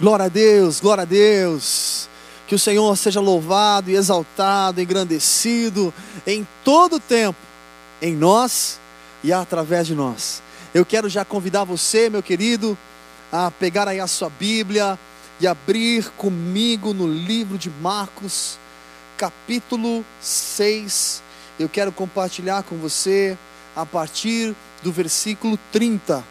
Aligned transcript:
Glória 0.00 0.26
a 0.26 0.28
Deus, 0.28 0.80
glória 0.80 1.02
a 1.02 1.04
Deus. 1.04 2.08
Que 2.48 2.54
o 2.54 2.58
Senhor 2.58 2.96
seja 2.96 3.20
louvado 3.20 3.90
e 3.90 3.94
exaltado, 3.94 4.80
engrandecido 4.80 5.94
em 6.26 6.46
todo 6.64 6.96
o 6.96 7.00
tempo, 7.00 7.38
em 8.02 8.14
nós 8.14 8.80
e 9.22 9.32
através 9.32 9.86
de 9.86 9.94
nós. 9.94 10.42
Eu 10.74 10.84
quero 10.84 11.08
já 11.08 11.24
convidar 11.24 11.62
você, 11.62 12.10
meu 12.10 12.22
querido, 12.22 12.76
a 13.30 13.52
pegar 13.52 13.86
aí 13.86 14.00
a 14.00 14.08
sua 14.08 14.28
Bíblia 14.28 14.98
e 15.40 15.46
abrir 15.46 16.10
comigo 16.16 16.92
no 16.92 17.06
livro 17.06 17.56
de 17.56 17.70
Marcos, 17.70 18.58
capítulo 19.16 20.04
6. 20.20 21.22
Eu 21.58 21.68
quero 21.68 21.92
compartilhar 21.92 22.64
com 22.64 22.76
você 22.76 23.38
a 23.76 23.86
partir 23.86 24.54
do 24.82 24.90
versículo 24.90 25.56
30. 25.70 26.22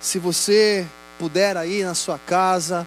Se 0.00 0.18
você 0.18 0.86
puder 1.18 1.56
aí 1.56 1.82
na 1.82 1.94
sua 1.94 2.18
casa, 2.18 2.86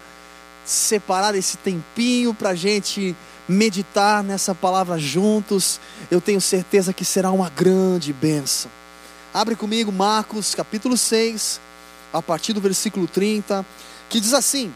separar 0.66 1.35
esse 1.35 1.58
tempinho 1.58 2.34
para 2.34 2.49
a 2.49 2.55
gente 2.55 3.16
meditar 3.48 4.23
nessa 4.23 4.53
palavra 4.53 4.99
juntos, 4.99 5.80
eu 6.12 6.22
tenho 6.22 6.39
certeza 6.39 6.94
que 6.94 7.03
será 7.03 7.31
uma 7.31 7.50
grande 7.50 8.13
bênção. 8.13 8.70
Abre 9.34 9.55
comigo 9.55 9.91
Marcos 9.91 10.53
capítulo 10.53 10.95
6, 10.95 11.59
a 12.13 12.22
partir 12.22 12.53
do 12.53 12.62
versículo 12.62 13.08
30, 13.08 13.66
que 14.08 14.20
diz 14.20 14.34
assim: 14.34 14.73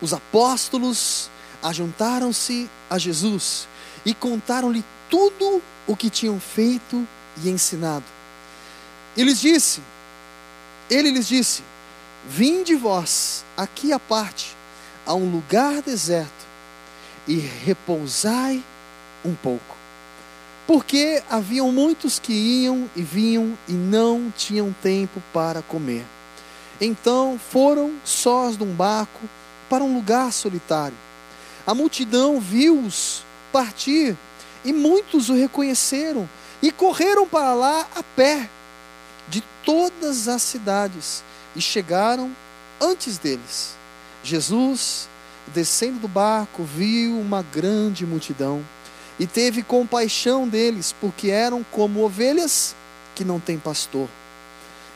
Os 0.00 0.12
apóstolos 0.12 1.30
ajuntaram-se 1.62 2.68
a 2.88 2.98
Jesus 2.98 3.66
e 4.04 4.14
contaram-lhe 4.14 4.84
tudo 5.10 5.62
o 5.86 5.96
que 5.96 6.10
tinham 6.10 6.38
feito 6.38 7.06
e 7.42 7.48
ensinado. 7.48 8.04
E 9.16 9.22
lhes 9.22 9.40
disse, 9.40 9.80
ele 10.90 11.10
lhes 11.10 11.26
disse: 11.26 11.62
Vinde 12.26 12.74
vós 12.74 13.44
aqui 13.54 13.92
à 13.92 13.98
parte, 13.98 14.56
a 15.04 15.14
um 15.14 15.30
lugar 15.30 15.82
deserto, 15.82 16.46
e 17.28 17.36
repousai 17.36 18.62
um 19.24 19.34
pouco. 19.34 19.76
Porque 20.66 21.22
haviam 21.28 21.70
muitos 21.70 22.18
que 22.18 22.32
iam 22.32 22.88
e 22.96 23.02
vinham 23.02 23.56
e 23.68 23.72
não 23.72 24.32
tinham 24.34 24.74
tempo 24.82 25.22
para 25.32 25.60
comer. 25.62 26.04
Então 26.80 27.38
foram 27.50 27.92
sós 28.04 28.56
de 28.56 28.64
um 28.64 28.72
barco 28.72 29.20
para 29.68 29.84
um 29.84 29.94
lugar 29.94 30.32
solitário. 30.32 30.96
A 31.66 31.74
multidão 31.74 32.40
viu-os 32.40 33.22
partir 33.52 34.16
e 34.64 34.72
muitos 34.72 35.28
o 35.28 35.34
reconheceram 35.34 36.28
e 36.62 36.72
correram 36.72 37.26
para 37.26 37.52
lá 37.52 37.86
a 37.94 38.02
pé 38.02 38.48
de 39.28 39.42
todas 39.64 40.26
as 40.28 40.42
cidades 40.42 41.22
e 41.54 41.60
chegaram 41.60 42.34
antes 42.80 43.18
deles. 43.18 43.74
Jesus, 44.22 45.08
descendo 45.48 46.00
do 46.00 46.08
barco, 46.08 46.64
viu 46.64 47.18
uma 47.18 47.42
grande 47.42 48.06
multidão 48.06 48.64
e 49.18 49.26
teve 49.26 49.62
compaixão 49.62 50.48
deles, 50.48 50.94
porque 51.00 51.28
eram 51.28 51.64
como 51.70 52.04
ovelhas 52.04 52.74
que 53.14 53.24
não 53.24 53.38
têm 53.38 53.58
pastor. 53.58 54.08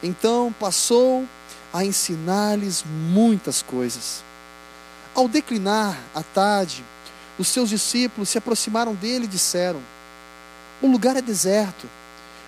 Então 0.03 0.55
passou 0.59 1.27
a 1.73 1.85
ensinar-lhes 1.85 2.85
muitas 2.87 3.63
coisas. 3.63 4.25
Ao 5.15 5.29
declinar 5.29 5.99
a 6.15 6.23
tarde, 6.23 6.85
os 7.39 7.49
seus 7.49 7.69
discípulos 7.69 8.29
se 8.29 8.39
aproximaram 8.39 8.95
dele 8.95 9.25
e 9.25 9.29
disseram: 9.29 9.81
O 10.83 10.89
lugar 10.89 11.17
é 11.17 11.23
deserto 11.23 11.89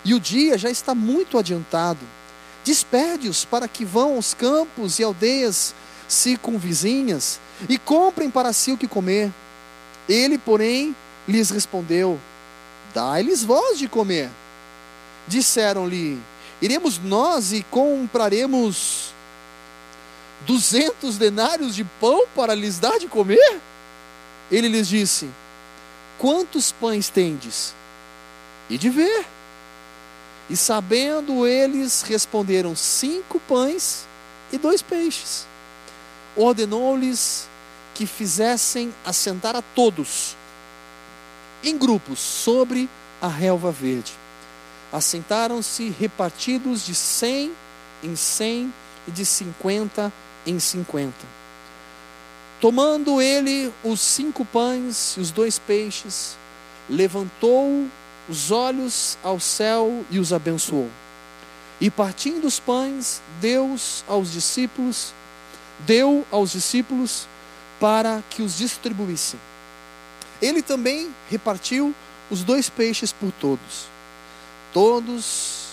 e 0.05 0.15
o 0.15 0.21
dia 0.21 0.57
já 0.57 0.71
está 0.71 0.95
muito 0.95 1.39
adiantado. 1.39 2.01
Desperde-os 2.65 3.45
para 3.45 3.67
que 3.67 3.85
vão 3.85 4.17
aos 4.17 4.35
campos 4.35 4.99
e 4.99 5.05
aldeias 5.05 5.75
circunvizinhas 6.07 7.41
e 7.69 7.79
comprem 7.79 8.31
para 8.31 8.53
si 8.53 8.73
o 8.73 8.77
que 8.77 8.89
comer. 8.89 9.33
Ele, 10.09 10.37
porém, 10.37 10.95
lhes 11.27 11.51
respondeu: 11.51 12.19
Dai-lhes 12.95 13.45
voz 13.45 13.79
de 13.79 13.89
comer. 13.89 14.29
Disseram-lhe: 15.27 16.21
Iremos 16.61 16.99
nós 16.99 17.53
e 17.53 17.63
compraremos 17.71 19.15
duzentos 20.47 21.17
denários 21.17 21.75
de 21.75 21.85
pão 21.85 22.27
para 22.35 22.55
lhes 22.55 22.79
dar 22.79 22.99
de 22.99 23.07
comer? 23.07 23.61
Ele 24.51 24.69
lhes 24.69 24.89
disse: 24.89 25.31
Quantos 26.19 26.73
pães 26.73 27.09
tendes? 27.09 27.75
E 28.69 28.77
de 28.77 28.91
ver. 28.91 29.25
E 30.51 30.57
sabendo 30.57 31.47
eles, 31.47 32.03
responderam: 32.03 32.75
Cinco 32.75 33.39
pães 33.41 34.05
e 34.53 34.59
dois 34.59 34.83
peixes. 34.83 35.47
Ordenou-lhes 36.37 37.49
que 37.95 38.05
fizessem 38.05 38.93
assentar 39.05 39.55
a 39.55 39.63
todos 39.63 40.37
em 41.63 41.79
grupos 41.79 42.19
sobre 42.19 42.91
a 43.23 43.29
relva 43.29 43.71
verde. 43.71 44.13
Assentaram-se 44.93 45.89
repartidos 45.89 46.85
de 46.85 46.97
cem 46.97 47.55
em 48.03 48.17
cem 48.17 48.75
e 49.07 49.11
de 49.13 49.25
cinquenta 49.25 50.13
em 50.45 50.59
cinquenta. 50.59 51.27
Tomando 52.61 53.23
ele 53.23 53.73
os 53.85 54.01
cinco 54.01 54.45
pães 54.45 55.15
e 55.17 55.21
os 55.21 55.31
dois 55.31 55.59
peixes, 55.59 56.37
levantou 56.89 57.87
os 58.31 58.53
olhos 58.53 59.19
ao 59.25 59.41
céu 59.41 60.05
e 60.09 60.21
os 60.21 60.33
abençoou. 60.33 60.89
E 61.81 61.91
partindo 61.91 62.47
os 62.47 62.61
pães, 62.61 63.21
Deus 63.41 64.05
aos 64.07 64.31
discípulos, 64.31 65.13
deu 65.81 66.25
aos 66.31 66.53
discípulos 66.53 67.27
para 67.81 68.23
que 68.31 68.41
os 68.41 68.57
distribuíssem. 68.57 69.41
Ele 70.41 70.63
também 70.63 71.11
repartiu 71.29 71.93
os 72.31 72.45
dois 72.45 72.71
peixes 72.71 73.13
por 73.13 73.33
todos. 73.33 73.89
Todos 74.73 75.71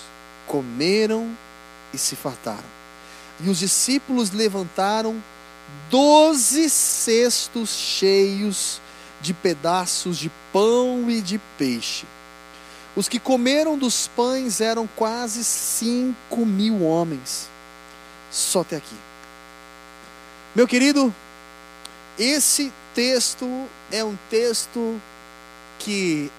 comeram 0.48 1.38
e 1.94 1.98
se 1.98 2.16
fartaram. 2.16 2.78
E 3.40 3.50
os 3.50 3.60
discípulos 3.60 4.32
levantaram 4.32 5.22
doze 5.92 6.70
cestos 6.70 7.70
cheios 7.70 8.82
de 9.22 9.34
pedaços 9.34 10.18
de 10.18 10.32
pão 10.52 11.10
e 11.10 11.22
de 11.22 11.38
peixe. 11.58 12.08
Os 12.98 13.08
que 13.08 13.20
comeram 13.20 13.78
dos 13.78 14.08
pães 14.08 14.60
eram 14.60 14.90
quase 14.96 15.44
cinco 15.44 16.44
mil 16.48 16.82
homens. 16.82 17.48
Só 18.32 18.62
até 18.62 18.78
aqui. 18.78 18.96
Meu 20.56 20.68
querido, 20.68 21.14
esse 22.18 22.74
texto 22.96 23.48
é 23.92 24.04
um 24.04 24.18
texto 24.32 25.00
que 25.78 26.32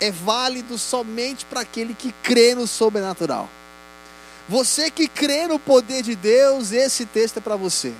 é 0.00 0.12
válido 0.12 0.78
somente 0.78 1.44
para 1.44 1.62
aquele 1.62 1.92
que 1.92 2.14
crê 2.22 2.54
no 2.54 2.68
sobrenatural. 2.68 3.50
Você 4.48 4.92
que 4.92 5.08
crê 5.08 5.48
no 5.48 5.58
poder 5.58 6.02
de 6.02 6.14
Deus, 6.14 6.70
esse 6.70 7.04
texto 7.04 7.38
é 7.38 7.40
para 7.40 7.56
você. 7.56 7.92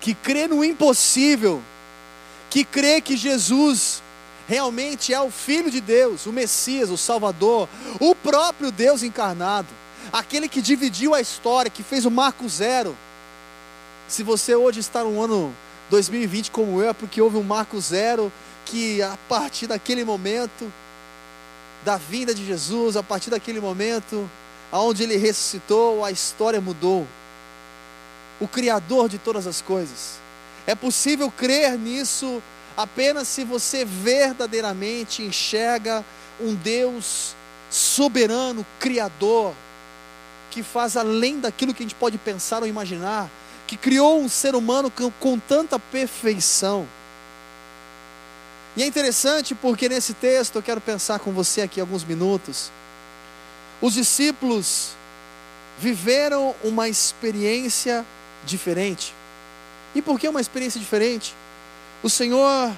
Que 0.00 0.14
crê 0.14 0.46
no 0.46 0.64
impossível, 0.64 1.60
que 2.48 2.64
crê 2.64 3.00
que 3.00 3.16
Jesus 3.16 4.00
realmente 4.50 5.14
é 5.14 5.20
o 5.20 5.30
Filho 5.30 5.70
de 5.70 5.80
Deus, 5.80 6.26
o 6.26 6.32
Messias, 6.32 6.90
o 6.90 6.98
Salvador, 6.98 7.68
o 8.00 8.16
próprio 8.16 8.72
Deus 8.72 9.04
encarnado, 9.04 9.68
aquele 10.12 10.48
que 10.48 10.60
dividiu 10.60 11.14
a 11.14 11.20
história, 11.20 11.70
que 11.70 11.84
fez 11.84 12.04
o 12.04 12.10
marco 12.10 12.48
zero. 12.48 12.96
Se 14.08 14.24
você 14.24 14.56
hoje 14.56 14.80
está 14.80 15.04
no 15.04 15.22
ano 15.22 15.54
2020 15.88 16.50
como 16.50 16.82
eu, 16.82 16.90
é 16.90 16.92
porque 16.92 17.22
houve 17.22 17.36
um 17.36 17.44
marco 17.44 17.80
zero 17.80 18.32
que 18.66 19.00
a 19.00 19.16
partir 19.28 19.68
daquele 19.68 20.04
momento, 20.04 20.72
da 21.84 21.96
vinda 21.96 22.34
de 22.34 22.44
Jesus, 22.44 22.96
a 22.96 23.04
partir 23.04 23.30
daquele 23.30 23.60
momento, 23.60 24.28
aonde 24.72 25.04
ele 25.04 25.16
ressuscitou, 25.16 26.04
a 26.04 26.10
história 26.10 26.60
mudou. 26.60 27.06
O 28.40 28.48
Criador 28.48 29.08
de 29.08 29.16
todas 29.16 29.46
as 29.46 29.62
coisas. 29.62 30.18
É 30.66 30.74
possível 30.74 31.30
crer 31.30 31.78
nisso 31.78 32.42
apenas 32.82 33.28
se 33.28 33.44
você 33.44 33.84
verdadeiramente 33.84 35.22
enxerga 35.22 36.04
um 36.40 36.54
Deus 36.54 37.34
soberano, 37.70 38.64
criador, 38.78 39.54
que 40.50 40.62
faz 40.62 40.96
além 40.96 41.38
daquilo 41.38 41.74
que 41.74 41.82
a 41.82 41.86
gente 41.86 41.94
pode 41.94 42.18
pensar 42.18 42.62
ou 42.62 42.66
imaginar, 42.66 43.30
que 43.66 43.76
criou 43.76 44.20
um 44.20 44.28
ser 44.28 44.54
humano 44.54 44.90
com, 44.90 45.10
com 45.12 45.38
tanta 45.38 45.78
perfeição. 45.78 46.88
E 48.76 48.82
é 48.82 48.86
interessante 48.86 49.54
porque 49.54 49.88
nesse 49.88 50.14
texto 50.14 50.56
eu 50.56 50.62
quero 50.62 50.80
pensar 50.80 51.18
com 51.18 51.32
você 51.32 51.60
aqui 51.62 51.80
alguns 51.80 52.02
minutos. 52.02 52.72
Os 53.80 53.94
discípulos 53.94 54.90
viveram 55.78 56.54
uma 56.64 56.88
experiência 56.88 58.04
diferente. 58.44 59.14
E 59.94 60.00
por 60.00 60.18
que 60.18 60.28
uma 60.28 60.40
experiência 60.40 60.80
diferente? 60.80 61.34
O 62.02 62.08
Senhor 62.08 62.72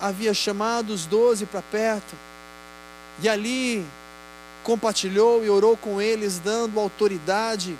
havia 0.00 0.32
chamado 0.32 0.90
os 0.90 1.06
doze 1.06 1.46
para 1.46 1.62
perto, 1.62 2.14
e 3.20 3.28
ali 3.28 3.84
compartilhou 4.62 5.44
e 5.44 5.50
orou 5.50 5.76
com 5.76 6.00
eles, 6.00 6.38
dando 6.38 6.78
autoridade 6.78 7.76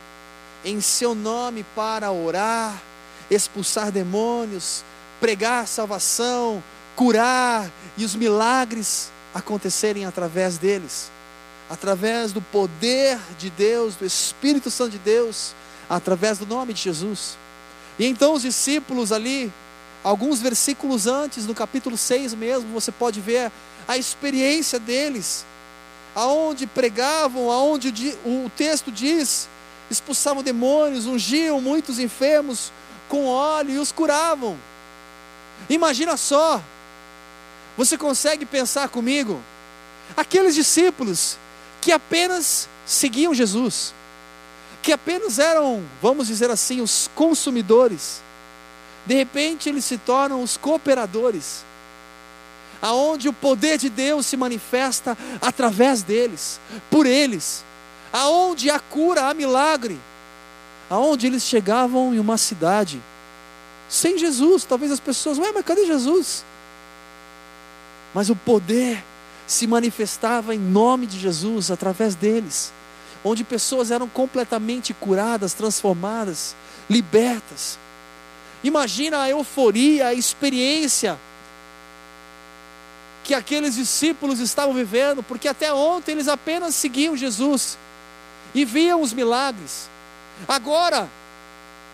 em 0.65 0.81
seu 0.81 1.15
nome 1.15 1.65
para 1.75 2.11
orar, 2.11 2.81
expulsar 3.31 3.91
demônios, 3.91 4.85
pregar 5.21 5.67
salvação, 5.67 6.63
curar 6.95 7.71
e 7.97 8.05
os 8.05 8.15
milagres 8.15 9.11
acontecerem 9.35 10.05
através 10.05 10.59
deles, 10.59 11.11
através 11.69 12.33
do 12.33 12.41
poder 12.41 13.19
de 13.39 13.51
Deus, 13.51 13.95
do 13.95 14.07
Espírito 14.07 14.71
Santo 14.71 14.93
de 14.93 14.99
Deus, 14.99 15.55
através 15.89 16.39
do 16.39 16.47
nome 16.47 16.73
de 16.73 16.83
Jesus. 16.83 17.37
E 17.99 18.07
então 18.07 18.33
os 18.33 18.43
discípulos 18.43 19.13
ali, 19.13 19.53
alguns 20.06 20.41
versículos 20.41 21.08
antes, 21.08 21.47
no 21.47 21.55
capítulo 21.55 21.97
6 21.97 22.32
mesmo, 22.35 22.73
você 22.73 22.93
pode 22.93 23.20
ver 23.20 23.50
a 23.88 23.97
experiência 23.97 24.79
deles, 24.79 25.44
aonde 26.14 26.64
pregavam, 26.64 27.50
aonde 27.50 28.17
o 28.25 28.49
texto 28.56 28.93
diz, 28.93 29.49
expulsavam 29.91 30.44
demônios, 30.44 31.06
ungiam 31.06 31.61
muitos 31.61 31.99
enfermos 31.99 32.70
com 33.08 33.26
óleo 33.26 33.73
e 33.73 33.79
os 33.79 33.91
curavam. 33.91 34.56
Imagina 35.69 36.17
só, 36.17 36.62
você 37.76 37.99
consegue 37.99 38.47
pensar 38.47 38.88
comigo? 38.88 39.43
Aqueles 40.17 40.55
discípulos 40.55 41.37
que 41.81 41.91
apenas 41.91 42.69
seguiam 42.87 43.35
Jesus, 43.35 43.93
que 44.85 44.93
apenas 44.93 45.41
eram, 45.41 45.85
vamos 46.00 46.29
dizer 46.29 46.49
assim, 46.49 46.81
os 46.81 47.11
consumidores, 47.12 48.25
de 49.06 49.14
repente 49.14 49.69
eles 49.69 49.85
se 49.85 49.99
tornam 49.99 50.43
os 50.43 50.56
cooperadores, 50.56 51.64
aonde 52.82 53.29
o 53.29 53.32
poder 53.32 53.79
de 53.79 53.88
Deus 53.88 54.26
se 54.26 54.37
manifesta 54.37 55.17
através 55.41 56.03
deles, 56.03 56.61
por 56.91 57.06
eles, 57.06 57.64
aonde 58.12 58.69
há 58.70 58.79
cura, 58.79 59.29
há 59.29 59.35
milagre, 59.35 59.99
aonde 60.91 61.26
eles 61.26 61.43
chegavam 61.43 62.14
em 62.14 62.19
uma 62.19 62.37
cidade 62.37 63.00
sem 63.88 64.19
Jesus, 64.19 64.64
talvez 64.64 64.91
as 64.91 65.00
pessoas, 65.00 65.38
ué, 65.38 65.53
mas 65.53 65.64
cadê 65.64 65.87
Jesus? 65.87 66.44
Mas 68.12 68.29
o 68.31 68.37
poder 68.37 69.03
se 69.47 69.67
manifestava 69.67 70.55
em 70.55 70.58
nome 70.58 71.06
de 71.06 71.19
Jesus 71.19 71.70
através 71.70 72.14
deles, 72.14 72.73
onde 73.25 73.44
pessoas 73.44 73.91
eram 73.91 74.08
completamente 74.08 74.93
curadas, 74.93 75.55
transformadas, 75.55 76.56
libertas. 76.91 77.79
Imagina 78.62 79.23
a 79.23 79.31
euforia, 79.31 80.08
a 80.08 80.14
experiência 80.14 81.19
que 83.23 83.35
aqueles 83.35 83.75
discípulos 83.75 84.38
estavam 84.38 84.73
vivendo, 84.73 85.23
porque 85.23 85.49
até 85.49 85.73
ontem 85.73 86.12
eles 86.12 86.29
apenas 86.29 86.76
seguiam 86.76 87.17
Jesus 87.17 87.76
e 88.55 88.64
viam 88.64 89.03
os 89.03 89.12
milagres. 89.12 89.91
Agora, 90.47 91.08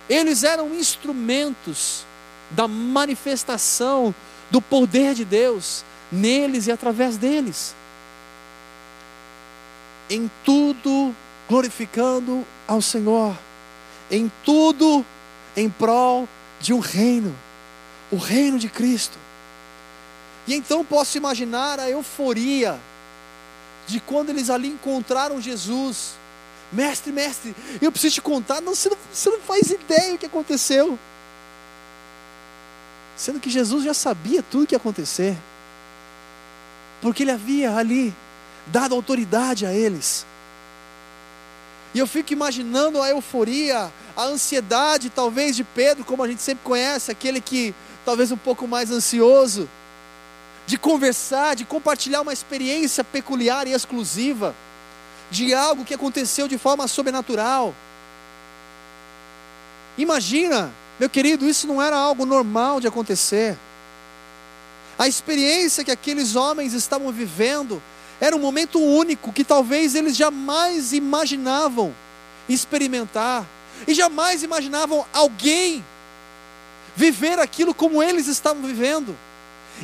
eles 0.08 0.44
eram 0.44 0.74
instrumentos 0.74 2.04
da 2.50 2.68
manifestação 2.68 4.14
do 4.50 4.60
poder 4.60 5.14
de 5.14 5.24
Deus 5.24 5.84
neles 6.10 6.66
e 6.66 6.72
através 6.72 7.16
deles. 7.16 7.74
Em 10.10 10.30
tudo 10.44 11.14
glorificando 11.48 12.46
ao 12.68 12.82
Senhor, 12.82 13.34
em 14.10 14.30
tudo 14.44 15.04
em 15.56 15.70
prol 15.70 16.28
de 16.62 16.72
um 16.72 16.78
reino, 16.78 17.36
o 18.10 18.16
reino 18.16 18.58
de 18.58 18.68
Cristo. 18.68 19.18
E 20.46 20.54
então 20.54 20.84
posso 20.84 21.18
imaginar 21.18 21.78
a 21.80 21.90
euforia 21.90 22.78
de 23.86 24.00
quando 24.00 24.30
eles 24.30 24.48
ali 24.48 24.68
encontraram 24.68 25.40
Jesus. 25.40 26.14
Mestre, 26.72 27.12
mestre, 27.12 27.54
eu 27.82 27.92
preciso 27.92 28.14
te 28.14 28.22
contar. 28.22 28.62
Não 28.62 28.74
você, 28.74 28.88
não, 28.88 28.96
você 29.12 29.28
não 29.28 29.40
faz 29.40 29.70
ideia 29.70 30.14
o 30.14 30.18
que 30.18 30.24
aconteceu. 30.24 30.98
Sendo 33.16 33.40
que 33.40 33.50
Jesus 33.50 33.84
já 33.84 33.92
sabia 33.92 34.42
tudo 34.42 34.64
o 34.64 34.66
que 34.66 34.74
ia 34.74 34.78
acontecer. 34.78 35.36
Porque 37.02 37.24
ele 37.24 37.32
havia 37.32 37.74
ali 37.76 38.14
dado 38.68 38.94
autoridade 38.94 39.66
a 39.66 39.72
eles. 39.72 40.24
E 41.94 41.98
eu 41.98 42.06
fico 42.06 42.32
imaginando 42.32 43.02
a 43.02 43.10
euforia, 43.10 43.92
a 44.16 44.24
ansiedade, 44.24 45.10
talvez, 45.10 45.54
de 45.56 45.64
Pedro, 45.64 46.04
como 46.04 46.22
a 46.22 46.28
gente 46.28 46.42
sempre 46.42 46.64
conhece, 46.64 47.10
aquele 47.10 47.40
que 47.40 47.74
talvez 48.04 48.32
um 48.32 48.36
pouco 48.36 48.66
mais 48.66 48.90
ansioso 48.90 49.68
de 50.66 50.78
conversar, 50.78 51.54
de 51.56 51.64
compartilhar 51.64 52.22
uma 52.22 52.32
experiência 52.32 53.04
peculiar 53.04 53.66
e 53.66 53.72
exclusiva, 53.72 54.54
de 55.30 55.52
algo 55.52 55.84
que 55.84 55.94
aconteceu 55.94 56.46
de 56.46 56.56
forma 56.56 56.86
sobrenatural. 56.88 57.74
Imagina, 59.98 60.72
meu 60.98 61.10
querido, 61.10 61.48
isso 61.48 61.66
não 61.66 61.82
era 61.82 61.96
algo 61.96 62.24
normal 62.24 62.80
de 62.80 62.86
acontecer. 62.86 63.58
A 64.98 65.08
experiência 65.08 65.84
que 65.84 65.90
aqueles 65.90 66.36
homens 66.36 66.72
estavam 66.74 67.10
vivendo 67.12 67.82
era 68.22 68.36
um 68.36 68.38
momento 68.38 68.78
único 68.78 69.32
que 69.32 69.42
talvez 69.42 69.96
eles 69.96 70.16
jamais 70.16 70.92
imaginavam 70.92 71.92
experimentar 72.48 73.44
e 73.84 73.92
jamais 73.92 74.44
imaginavam 74.44 75.04
alguém 75.12 75.84
viver 76.94 77.40
aquilo 77.40 77.74
como 77.74 78.00
eles 78.00 78.28
estavam 78.28 78.62
vivendo 78.62 79.18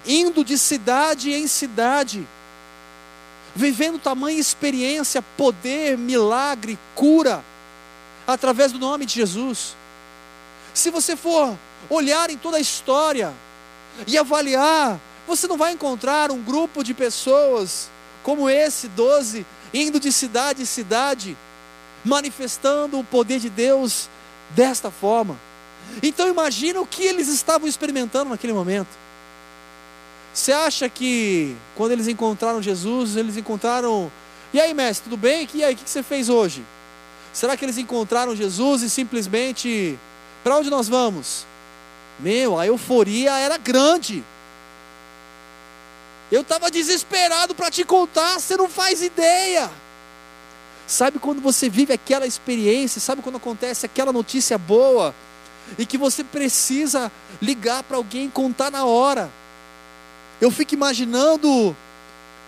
indo 0.06 0.44
de 0.44 0.56
cidade 0.56 1.32
em 1.32 1.48
cidade, 1.48 2.24
vivendo 3.56 3.98
tamanha 3.98 4.38
experiência, 4.38 5.20
poder, 5.36 5.98
milagre, 5.98 6.78
cura, 6.94 7.42
através 8.24 8.70
do 8.70 8.78
nome 8.78 9.04
de 9.04 9.14
Jesus. 9.14 9.74
Se 10.72 10.90
você 10.92 11.16
for 11.16 11.58
olhar 11.90 12.30
em 12.30 12.36
toda 12.36 12.58
a 12.58 12.60
história 12.60 13.34
e 14.06 14.16
avaliar, 14.16 15.00
você 15.26 15.48
não 15.48 15.56
vai 15.56 15.72
encontrar 15.72 16.30
um 16.30 16.40
grupo 16.40 16.84
de 16.84 16.94
pessoas 16.94 17.90
como 18.28 18.50
esse, 18.50 18.88
doze, 18.88 19.46
indo 19.72 19.98
de 19.98 20.12
cidade 20.12 20.60
em 20.60 20.66
cidade, 20.66 21.34
manifestando 22.04 22.98
o 22.98 23.02
poder 23.02 23.40
de 23.40 23.48
Deus 23.48 24.06
desta 24.50 24.90
forma. 24.90 25.34
Então 26.02 26.28
imagina 26.28 26.78
o 26.78 26.86
que 26.86 27.04
eles 27.04 27.26
estavam 27.28 27.66
experimentando 27.66 28.28
naquele 28.28 28.52
momento. 28.52 28.90
Você 30.34 30.52
acha 30.52 30.90
que 30.90 31.56
quando 31.74 31.92
eles 31.92 32.06
encontraram 32.06 32.60
Jesus, 32.60 33.16
eles 33.16 33.38
encontraram. 33.38 34.12
E 34.52 34.60
aí, 34.60 34.74
mestre, 34.74 35.04
tudo 35.04 35.16
bem? 35.16 35.48
E 35.54 35.64
aí, 35.64 35.72
o 35.72 35.76
que 35.78 35.88
você 35.88 36.02
fez 36.02 36.28
hoje? 36.28 36.62
Será 37.32 37.56
que 37.56 37.64
eles 37.64 37.78
encontraram 37.78 38.36
Jesus 38.36 38.82
e 38.82 38.90
simplesmente. 38.90 39.98
Para 40.44 40.58
onde 40.58 40.68
nós 40.68 40.86
vamos? 40.86 41.46
Meu, 42.20 42.58
a 42.58 42.66
euforia 42.66 43.38
era 43.38 43.56
grande. 43.56 44.22
Eu 46.30 46.42
estava 46.42 46.70
desesperado 46.70 47.54
para 47.54 47.70
te 47.70 47.84
contar, 47.84 48.38
você 48.38 48.56
não 48.56 48.68
faz 48.68 49.02
ideia. 49.02 49.70
Sabe 50.86 51.18
quando 51.18 51.40
você 51.40 51.68
vive 51.68 51.92
aquela 51.92 52.26
experiência, 52.26 53.00
sabe 53.00 53.22
quando 53.22 53.36
acontece 53.36 53.86
aquela 53.86 54.12
notícia 54.12 54.56
boa 54.56 55.14
e 55.78 55.84
que 55.84 55.98
você 55.98 56.24
precisa 56.24 57.10
ligar 57.40 57.82
para 57.82 57.96
alguém 57.96 58.26
e 58.26 58.30
contar 58.30 58.70
na 58.70 58.84
hora. 58.84 59.30
Eu 60.40 60.50
fico 60.50 60.74
imaginando, 60.74 61.76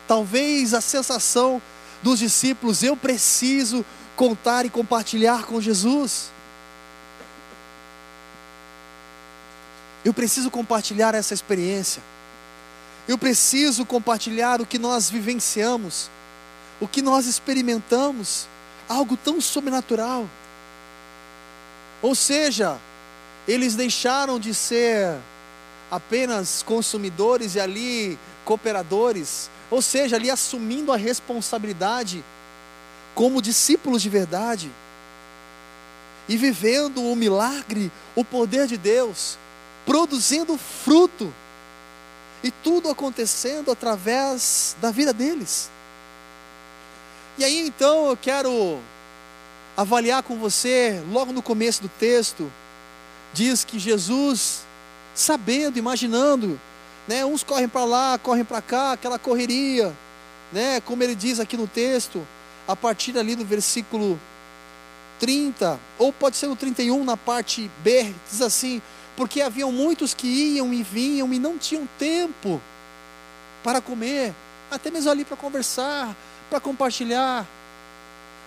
talvez, 0.06 0.72
a 0.74 0.80
sensação 0.80 1.60
dos 2.02 2.18
discípulos: 2.18 2.82
eu 2.82 2.96
preciso 2.96 3.84
contar 4.16 4.64
e 4.64 4.70
compartilhar 4.70 5.44
com 5.44 5.60
Jesus. 5.60 6.30
Eu 10.04 10.14
preciso 10.14 10.50
compartilhar 10.50 11.14
essa 11.14 11.34
experiência. 11.34 12.02
Eu 13.08 13.18
preciso 13.18 13.84
compartilhar 13.84 14.60
o 14.60 14.66
que 14.66 14.78
nós 14.78 15.10
vivenciamos, 15.10 16.10
o 16.80 16.86
que 16.86 17.02
nós 17.02 17.26
experimentamos, 17.26 18.46
algo 18.88 19.16
tão 19.16 19.40
sobrenatural. 19.40 20.28
Ou 22.02 22.14
seja, 22.14 22.78
eles 23.46 23.74
deixaram 23.74 24.38
de 24.38 24.54
ser 24.54 25.16
apenas 25.90 26.62
consumidores 26.62 27.54
e 27.54 27.60
ali 27.60 28.18
cooperadores, 28.44 29.50
ou 29.70 29.82
seja, 29.82 30.16
ali 30.16 30.30
assumindo 30.30 30.92
a 30.92 30.96
responsabilidade 30.96 32.24
como 33.14 33.42
discípulos 33.42 34.02
de 34.02 34.08
verdade 34.08 34.70
e 36.28 36.36
vivendo 36.36 37.02
o 37.02 37.16
milagre, 37.16 37.90
o 38.14 38.24
poder 38.24 38.66
de 38.66 38.76
Deus, 38.76 39.36
produzindo 39.84 40.56
fruto 40.56 41.32
e 42.42 42.50
tudo 42.50 42.88
acontecendo 42.88 43.70
através 43.70 44.76
da 44.80 44.90
vida 44.90 45.12
deles. 45.12 45.70
E 47.38 47.44
aí 47.44 47.66
então 47.66 48.08
eu 48.08 48.16
quero 48.16 48.78
avaliar 49.76 50.22
com 50.22 50.36
você, 50.38 51.02
logo 51.10 51.32
no 51.32 51.42
começo 51.42 51.82
do 51.82 51.88
texto, 51.88 52.50
diz 53.32 53.64
que 53.64 53.78
Jesus 53.78 54.60
sabendo, 55.14 55.78
imaginando, 55.78 56.60
né? 57.06 57.24
Uns 57.24 57.42
correm 57.42 57.68
para 57.68 57.84
lá, 57.84 58.18
correm 58.18 58.44
para 58.44 58.60
cá, 58.60 58.92
aquela 58.92 59.18
correria, 59.18 59.94
né? 60.52 60.80
Como 60.80 61.02
ele 61.02 61.14
diz 61.14 61.40
aqui 61.40 61.56
no 61.56 61.66
texto, 61.66 62.26
a 62.66 62.76
partir 62.76 63.16
ali 63.18 63.34
do 63.34 63.44
versículo 63.44 64.20
30, 65.18 65.78
ou 65.98 66.12
pode 66.12 66.36
ser 66.36 66.46
no 66.46 66.56
31, 66.56 67.04
na 67.04 67.16
parte 67.16 67.70
B, 67.82 68.14
diz 68.30 68.40
assim: 68.40 68.80
porque 69.16 69.40
haviam 69.40 69.70
muitos 69.70 70.14
que 70.14 70.26
iam 70.26 70.72
e 70.72 70.82
vinham 70.82 71.32
e 71.32 71.38
não 71.38 71.58
tinham 71.58 71.88
tempo 71.98 72.60
para 73.62 73.80
comer, 73.80 74.34
até 74.70 74.90
mesmo 74.90 75.10
ali 75.10 75.24
para 75.24 75.36
conversar, 75.36 76.14
para 76.48 76.60
compartilhar. 76.60 77.46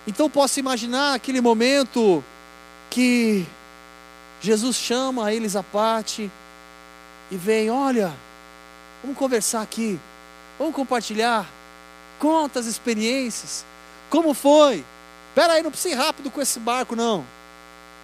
Então 0.06 0.28
posso 0.28 0.58
imaginar 0.58 1.14
aquele 1.14 1.40
momento 1.40 2.22
que 2.90 3.46
Jesus 4.40 4.76
chama 4.76 5.32
eles 5.32 5.56
à 5.56 5.62
parte 5.62 6.30
e 7.30 7.36
vem, 7.36 7.70
olha, 7.70 8.12
vamos 9.02 9.16
conversar 9.16 9.62
aqui, 9.62 9.98
vamos 10.58 10.74
compartilhar, 10.74 11.46
conta 12.18 12.60
as 12.60 12.66
experiências, 12.66 13.64
como 14.10 14.34
foi? 14.34 14.84
Espera 15.30 15.54
aí, 15.54 15.62
não 15.62 15.70
precisa 15.70 15.94
ir 15.94 15.98
rápido 15.98 16.30
com 16.30 16.40
esse 16.40 16.60
barco 16.60 16.94
não. 16.94 17.24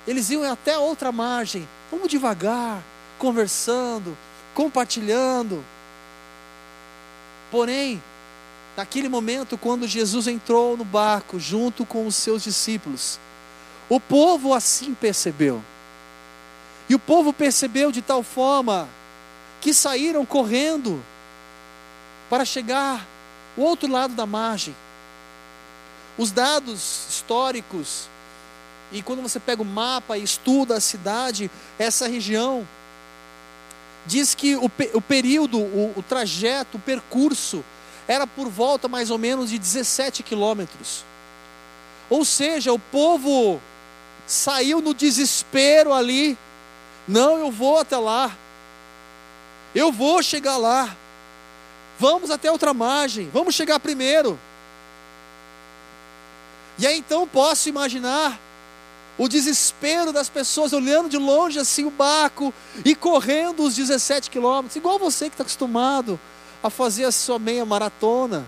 Eles 0.06 0.30
iam 0.30 0.50
até 0.50 0.78
outra 0.78 1.12
margem, 1.12 1.68
vamos 1.90 2.08
devagar, 2.08 2.82
conversando, 3.18 4.16
compartilhando. 4.54 5.64
Porém, 7.50 8.02
naquele 8.76 9.08
momento, 9.08 9.58
quando 9.58 9.86
Jesus 9.86 10.26
entrou 10.26 10.76
no 10.76 10.84
barco 10.84 11.38
junto 11.38 11.84
com 11.84 12.06
os 12.06 12.14
seus 12.14 12.44
discípulos, 12.44 13.18
o 13.88 14.00
povo 14.00 14.54
assim 14.54 14.94
percebeu. 14.94 15.62
E 16.88 16.94
o 16.94 16.98
povo 16.98 17.32
percebeu 17.32 17.92
de 17.92 18.00
tal 18.00 18.22
forma 18.22 18.88
que 19.60 19.74
saíram 19.74 20.24
correndo 20.24 21.02
para 22.28 22.44
chegar 22.44 23.06
ao 23.56 23.64
outro 23.64 23.90
lado 23.90 24.14
da 24.14 24.24
margem. 24.24 24.74
Os 26.16 26.30
dados 26.30 27.06
históricos, 27.08 28.08
e 28.92 29.02
quando 29.02 29.22
você 29.22 29.38
pega 29.38 29.62
o 29.62 29.64
mapa 29.64 30.18
e 30.18 30.22
estuda 30.22 30.76
a 30.76 30.80
cidade, 30.80 31.50
essa 31.78 32.08
região, 32.08 32.66
diz 34.04 34.34
que 34.34 34.56
o, 34.56 34.70
o 34.94 35.00
período, 35.00 35.58
o, 35.58 35.94
o 35.96 36.02
trajeto, 36.02 36.76
o 36.76 36.80
percurso, 36.80 37.64
era 38.08 38.26
por 38.26 38.48
volta 38.48 38.88
mais 38.88 39.10
ou 39.10 39.18
menos 39.18 39.50
de 39.50 39.58
17 39.58 40.22
quilômetros. 40.22 41.04
Ou 42.08 42.24
seja, 42.24 42.72
o 42.72 42.78
povo 42.78 43.60
saiu 44.26 44.80
no 44.80 44.92
desespero 44.92 45.92
ali. 45.92 46.36
Não, 47.06 47.38
eu 47.38 47.52
vou 47.52 47.78
até 47.78 47.96
lá. 47.96 48.36
Eu 49.72 49.92
vou 49.92 50.20
chegar 50.22 50.56
lá. 50.56 50.96
Vamos 52.00 52.30
até 52.30 52.50
outra 52.50 52.74
margem. 52.74 53.30
Vamos 53.32 53.54
chegar 53.54 53.78
primeiro. 53.78 54.38
E 56.78 56.86
aí 56.86 56.98
então 56.98 57.28
posso 57.28 57.68
imaginar 57.68 58.40
o 59.18 59.28
desespero 59.28 60.12
das 60.12 60.28
pessoas 60.28 60.72
olhando 60.72 61.08
de 61.08 61.16
longe 61.16 61.58
assim 61.58 61.84
o 61.84 61.90
barco 61.90 62.52
e 62.84 62.94
correndo 62.94 63.62
os 63.62 63.74
17 63.76 64.30
quilômetros, 64.30 64.76
igual 64.76 64.98
você 64.98 65.26
que 65.26 65.34
está 65.34 65.42
acostumado 65.42 66.18
a 66.62 66.70
fazer 66.70 67.04
a 67.04 67.12
sua 67.12 67.38
meia 67.38 67.64
maratona, 67.64 68.46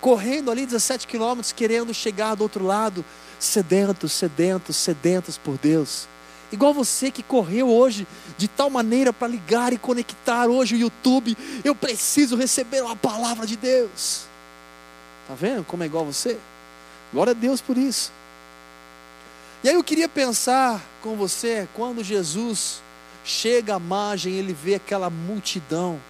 correndo 0.00 0.50
ali 0.50 0.64
17 0.64 1.06
quilômetros, 1.06 1.52
querendo 1.52 1.92
chegar 1.92 2.34
do 2.34 2.42
outro 2.42 2.64
lado, 2.64 3.04
sedentos, 3.38 4.12
sedentos, 4.12 4.76
sedentos 4.76 5.36
por 5.36 5.58
Deus. 5.58 6.06
Igual 6.50 6.72
você 6.72 7.10
que 7.10 7.22
correu 7.22 7.68
hoje 7.68 8.06
de 8.38 8.48
tal 8.48 8.70
maneira 8.70 9.12
para 9.12 9.28
ligar 9.28 9.72
e 9.72 9.78
conectar 9.78 10.46
hoje 10.46 10.74
o 10.74 10.78
YouTube, 10.78 11.36
eu 11.62 11.74
preciso 11.74 12.36
receber 12.36 12.82
uma 12.82 12.96
palavra 12.96 13.46
de 13.46 13.56
Deus. 13.56 14.22
Tá 15.26 15.34
vendo 15.34 15.62
como 15.64 15.82
é 15.82 15.86
igual 15.86 16.06
você? 16.06 16.38
Glória 17.12 17.32
a 17.32 17.34
Deus 17.34 17.60
por 17.60 17.76
isso. 17.76 18.10
E 19.62 19.68
aí 19.68 19.74
eu 19.74 19.82
queria 19.82 20.08
pensar 20.08 20.80
com 21.02 21.16
você, 21.16 21.68
quando 21.74 22.04
Jesus 22.04 22.80
chega 23.24 23.74
à 23.74 23.78
margem, 23.78 24.34
ele 24.34 24.52
vê 24.52 24.76
aquela 24.76 25.10
multidão. 25.10 26.00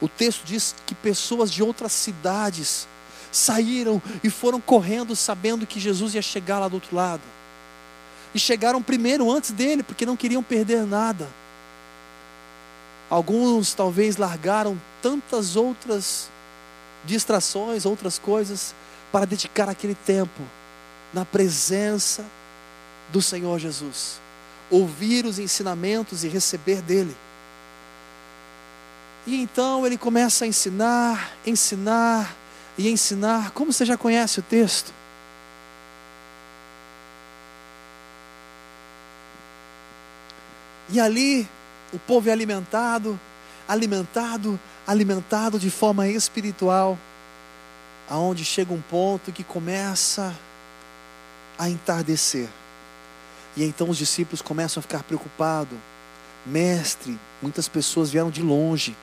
O 0.00 0.08
texto 0.08 0.44
diz 0.44 0.74
que 0.86 0.94
pessoas 0.94 1.50
de 1.50 1.62
outras 1.62 1.92
cidades 1.92 2.86
saíram 3.32 4.02
e 4.22 4.28
foram 4.28 4.60
correndo, 4.60 5.16
sabendo 5.16 5.66
que 5.66 5.80
Jesus 5.80 6.14
ia 6.14 6.20
chegar 6.20 6.58
lá 6.58 6.68
do 6.68 6.74
outro 6.74 6.94
lado. 6.94 7.22
E 8.34 8.38
chegaram 8.38 8.82
primeiro 8.82 9.30
antes 9.30 9.50
dele, 9.50 9.82
porque 9.82 10.04
não 10.04 10.16
queriam 10.16 10.42
perder 10.42 10.84
nada. 10.84 11.26
Alguns 13.08 13.72
talvez 13.72 14.18
largaram 14.18 14.80
tantas 15.02 15.56
outras 15.56 16.30
distrações, 17.04 17.86
outras 17.86 18.18
coisas, 18.18 18.74
para 19.10 19.24
dedicar 19.24 19.68
aquele 19.70 19.94
tempo 19.94 20.42
na 21.12 21.24
presença 21.24 22.24
do 23.12 23.20
Senhor 23.20 23.58
Jesus, 23.58 24.20
ouvir 24.70 25.24
os 25.26 25.38
ensinamentos 25.38 26.24
e 26.24 26.28
receber 26.28 26.80
dele. 26.82 27.16
E 29.26 29.40
então 29.40 29.86
ele 29.86 29.98
começa 29.98 30.44
a 30.44 30.48
ensinar, 30.48 31.32
ensinar 31.46 32.34
e 32.78 32.88
ensinar, 32.88 33.50
como 33.50 33.72
você 33.72 33.84
já 33.84 33.96
conhece 33.96 34.40
o 34.40 34.42
texto. 34.42 34.92
E 40.88 40.98
ali 40.98 41.48
o 41.92 41.98
povo 41.98 42.28
é 42.28 42.32
alimentado, 42.32 43.18
alimentado, 43.68 44.58
alimentado 44.86 45.58
de 45.58 45.70
forma 45.70 46.08
espiritual, 46.08 46.98
aonde 48.08 48.44
chega 48.44 48.72
um 48.72 48.80
ponto 48.80 49.30
que 49.30 49.44
começa 49.44 50.34
a 51.56 51.68
entardecer. 51.68 52.48
E 53.56 53.64
então 53.64 53.88
os 53.88 53.98
discípulos 53.98 54.42
começam 54.42 54.80
a 54.80 54.82
ficar 54.82 55.02
preocupados. 55.02 55.76
Mestre, 56.46 57.18
muitas 57.42 57.68
pessoas 57.68 58.10
vieram 58.10 58.30
de 58.30 58.42
longe, 58.42 58.96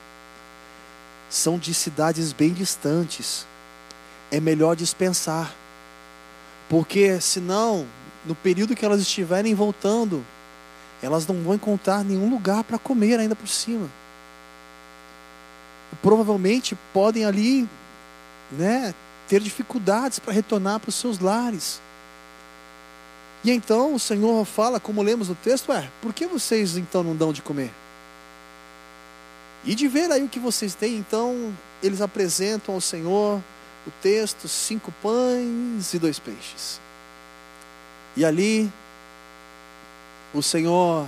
são 1.30 1.58
de 1.58 1.72
cidades 1.72 2.32
bem 2.32 2.52
distantes. 2.52 3.46
É 4.30 4.40
melhor 4.40 4.74
dispensar, 4.74 5.54
porque 6.68 7.20
senão, 7.20 7.86
no 8.26 8.34
período 8.34 8.74
que 8.74 8.84
elas 8.84 9.00
estiverem 9.00 9.54
voltando, 9.54 10.24
elas 11.02 11.26
não 11.26 11.42
vão 11.42 11.54
encontrar 11.54 12.04
nenhum 12.04 12.28
lugar 12.28 12.64
para 12.64 12.78
comer 12.78 13.18
ainda 13.18 13.36
por 13.36 13.48
cima. 13.48 13.88
Provavelmente 16.02 16.76
podem 16.92 17.24
ali, 17.24 17.68
né, 18.52 18.94
ter 19.28 19.40
dificuldades 19.40 20.18
para 20.18 20.32
retornar 20.32 20.80
para 20.80 20.88
os 20.88 20.94
seus 20.94 21.18
lares. 21.18 21.80
E 23.44 23.50
então 23.50 23.94
o 23.94 23.98
Senhor 23.98 24.44
fala, 24.44 24.80
como 24.80 25.02
lemos 25.02 25.28
no 25.28 25.34
texto, 25.34 25.72
é, 25.72 25.88
por 26.02 26.12
que 26.12 26.26
vocês 26.26 26.76
então 26.76 27.02
não 27.02 27.14
dão 27.14 27.32
de 27.32 27.40
comer? 27.40 27.70
E 29.64 29.74
de 29.74 29.86
ver 29.86 30.10
aí 30.10 30.22
o 30.22 30.28
que 30.28 30.38
vocês 30.38 30.74
têm, 30.74 30.96
então 30.96 31.54
eles 31.82 32.00
apresentam 32.00 32.74
ao 32.74 32.80
Senhor 32.80 33.40
o 33.86 33.90
texto, 34.02 34.48
cinco 34.48 34.92
pães 35.02 35.94
e 35.94 35.98
dois 35.98 36.18
peixes. 36.18 36.80
E 38.16 38.24
ali 38.24 38.70
o 40.34 40.42
Senhor 40.42 41.06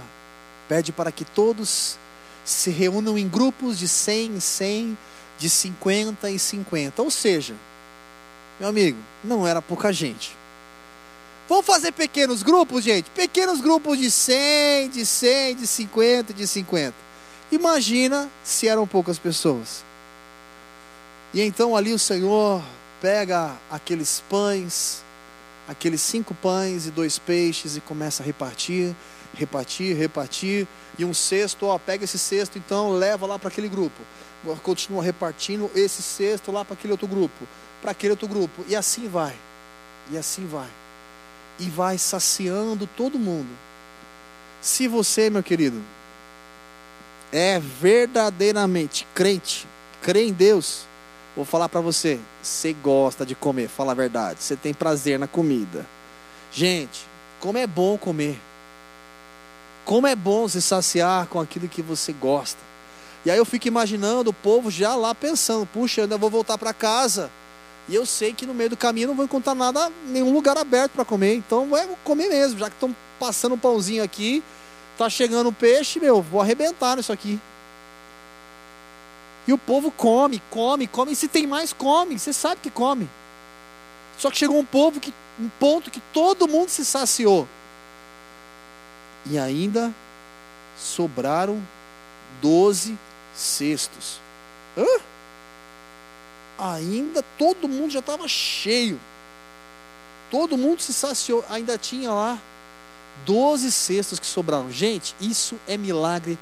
pede 0.68 0.92
para 0.92 1.10
que 1.10 1.24
todos 1.24 1.98
se 2.44 2.70
reúnam 2.70 3.18
em 3.18 3.28
grupos 3.28 3.78
de 3.78 3.88
100 3.88 4.26
em 4.26 4.40
100, 4.40 4.98
de 5.38 5.50
50 5.50 6.30
em 6.30 6.38
50. 6.38 7.02
Ou 7.02 7.10
seja, 7.10 7.54
meu 8.58 8.68
amigo, 8.68 8.98
não 9.24 9.46
era 9.46 9.60
pouca 9.60 9.92
gente. 9.92 10.39
Vamos 11.50 11.66
fazer 11.66 11.90
pequenos 11.90 12.44
grupos, 12.44 12.84
gente? 12.84 13.10
Pequenos 13.10 13.60
grupos 13.60 13.98
de 13.98 14.08
100, 14.08 14.90
de 14.90 15.04
100, 15.04 15.56
de 15.56 15.66
50, 15.66 16.32
de 16.32 16.46
50. 16.46 16.94
Imagina 17.50 18.30
se 18.44 18.68
eram 18.68 18.86
poucas 18.86 19.18
pessoas. 19.18 19.84
E 21.34 21.42
então 21.42 21.74
ali 21.74 21.92
o 21.92 21.98
Senhor 21.98 22.62
pega 23.00 23.56
aqueles 23.68 24.22
pães, 24.30 25.02
aqueles 25.66 26.00
cinco 26.00 26.36
pães 26.36 26.86
e 26.86 26.92
dois 26.92 27.18
peixes 27.18 27.76
e 27.76 27.80
começa 27.80 28.22
a 28.22 28.26
repartir, 28.26 28.94
repartir, 29.34 29.96
repartir. 29.96 30.68
E 30.96 31.04
um 31.04 31.12
cesto, 31.12 31.66
ó, 31.66 31.76
pega 31.80 32.04
esse 32.04 32.16
cesto 32.16 32.58
então, 32.58 32.92
leva 32.92 33.26
lá 33.26 33.40
para 33.40 33.48
aquele 33.48 33.68
grupo. 33.68 34.00
Continua 34.62 35.02
repartindo 35.02 35.68
esse 35.74 36.00
cesto 36.00 36.52
lá 36.52 36.64
para 36.64 36.74
aquele 36.74 36.92
outro 36.92 37.08
grupo, 37.08 37.44
para 37.82 37.90
aquele 37.90 38.12
outro 38.12 38.28
grupo. 38.28 38.64
E 38.68 38.76
assim 38.76 39.08
vai. 39.08 39.34
E 40.12 40.16
assim 40.16 40.46
vai 40.46 40.70
e 41.60 41.68
vai 41.68 41.98
saciando 41.98 42.88
todo 42.96 43.18
mundo. 43.18 43.48
Se 44.60 44.88
você, 44.88 45.30
meu 45.30 45.42
querido, 45.42 45.80
é 47.32 47.60
verdadeiramente 47.60 49.06
crente, 49.14 49.66
crê 50.02 50.24
em 50.26 50.32
Deus, 50.32 50.82
vou 51.36 51.44
falar 51.44 51.68
para 51.68 51.80
você, 51.80 52.18
você 52.42 52.72
gosta 52.72 53.24
de 53.24 53.34
comer, 53.34 53.68
fala 53.68 53.92
a 53.92 53.94
verdade, 53.94 54.42
você 54.42 54.56
tem 54.56 54.74
prazer 54.74 55.18
na 55.18 55.28
comida. 55.28 55.86
Gente, 56.52 57.06
como 57.38 57.58
é 57.58 57.66
bom 57.66 57.96
comer. 57.96 58.38
Como 59.84 60.06
é 60.06 60.14
bom 60.14 60.46
se 60.46 60.60
saciar 60.60 61.26
com 61.26 61.40
aquilo 61.40 61.68
que 61.68 61.82
você 61.82 62.12
gosta. 62.12 62.58
E 63.24 63.30
aí 63.30 63.38
eu 63.38 63.44
fico 63.44 63.68
imaginando 63.68 64.30
o 64.30 64.34
povo 64.34 64.70
já 64.70 64.94
lá 64.94 65.14
pensando, 65.14 65.66
puxa, 65.66 66.00
eu 66.00 66.04
ainda 66.04 66.18
vou 66.18 66.30
voltar 66.30 66.56
para 66.58 66.72
casa. 66.72 67.30
E 67.90 67.94
eu 67.96 68.06
sei 68.06 68.32
que 68.32 68.46
no 68.46 68.54
meio 68.54 68.70
do 68.70 68.76
caminho 68.76 69.08
não 69.08 69.16
vou 69.16 69.24
encontrar 69.24 69.52
nada, 69.52 69.90
nenhum 70.06 70.32
lugar 70.32 70.56
aberto 70.56 70.92
para 70.92 71.04
comer. 71.04 71.34
Então 71.34 71.66
vou 71.66 71.98
comer 72.04 72.28
mesmo, 72.28 72.56
já 72.56 72.70
que 72.70 72.76
estão 72.76 72.94
passando 73.18 73.56
um 73.56 73.58
pãozinho 73.58 74.04
aqui, 74.04 74.44
tá 74.96 75.10
chegando 75.10 75.48
um 75.48 75.52
peixe, 75.52 75.98
meu, 75.98 76.22
vou 76.22 76.40
arrebentar 76.40 76.96
nisso 76.96 77.12
aqui. 77.12 77.40
E 79.44 79.52
o 79.52 79.58
povo 79.58 79.90
come, 79.90 80.40
come, 80.50 80.86
come. 80.86 81.10
E 81.10 81.16
se 81.16 81.26
tem 81.26 81.48
mais, 81.48 81.72
come. 81.72 82.16
Você 82.16 82.32
sabe 82.32 82.60
que 82.62 82.70
come. 82.70 83.10
Só 84.16 84.30
que 84.30 84.38
chegou 84.38 84.56
um 84.56 84.64
povo 84.64 85.00
que 85.00 85.12
um 85.40 85.48
ponto 85.58 85.90
que 85.90 86.00
todo 86.12 86.46
mundo 86.46 86.68
se 86.68 86.84
saciou. 86.84 87.48
E 89.26 89.36
ainda 89.36 89.92
sobraram 90.78 91.60
doze 92.40 92.96
cestos. 93.34 94.20
Hã? 94.78 95.09
Ainda 96.60 97.22
todo 97.38 97.66
mundo 97.66 97.90
já 97.90 98.00
estava 98.00 98.28
cheio. 98.28 99.00
Todo 100.30 100.58
mundo 100.58 100.80
se 100.80 100.92
saciou. 100.92 101.44
Ainda 101.48 101.78
tinha 101.78 102.12
lá 102.12 102.38
doze 103.24 103.72
cestos 103.72 104.18
que 104.18 104.26
sobraram. 104.26 104.70
Gente, 104.70 105.14
isso 105.20 105.58
é 105.66 105.76
milagre 105.76 106.38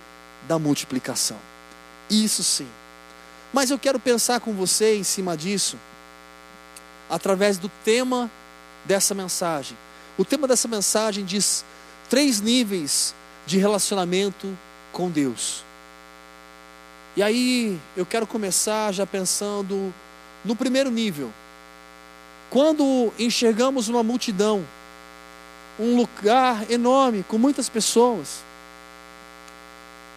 da 0.48 0.58
multiplicação. 0.58 1.38
Isso 2.10 2.42
sim. 2.42 2.68
Mas 3.52 3.70
eu 3.70 3.78
quero 3.78 3.98
pensar 3.98 4.40
com 4.40 4.52
você 4.52 4.96
em 4.96 5.04
cima 5.04 5.36
disso, 5.36 5.78
através 7.08 7.56
do 7.56 7.70
tema 7.84 8.30
dessa 8.84 9.14
mensagem. 9.14 9.76
O 10.18 10.24
tema 10.24 10.46
dessa 10.46 10.68
mensagem 10.68 11.24
diz 11.24 11.64
três 12.10 12.40
níveis 12.40 13.14
de 13.46 13.58
relacionamento 13.58 14.56
com 14.92 15.10
Deus. 15.10 15.64
E 17.16 17.22
aí 17.22 17.78
eu 17.96 18.06
quero 18.06 18.26
começar 18.26 18.92
já 18.92 19.06
pensando 19.06 19.92
no 20.44 20.54
primeiro 20.54 20.90
nível. 20.90 21.32
Quando 22.50 23.12
enxergamos 23.18 23.88
uma 23.88 24.02
multidão, 24.02 24.64
um 25.78 25.96
lugar 25.96 26.70
enorme 26.70 27.24
com 27.28 27.38
muitas 27.38 27.68
pessoas, 27.68 28.42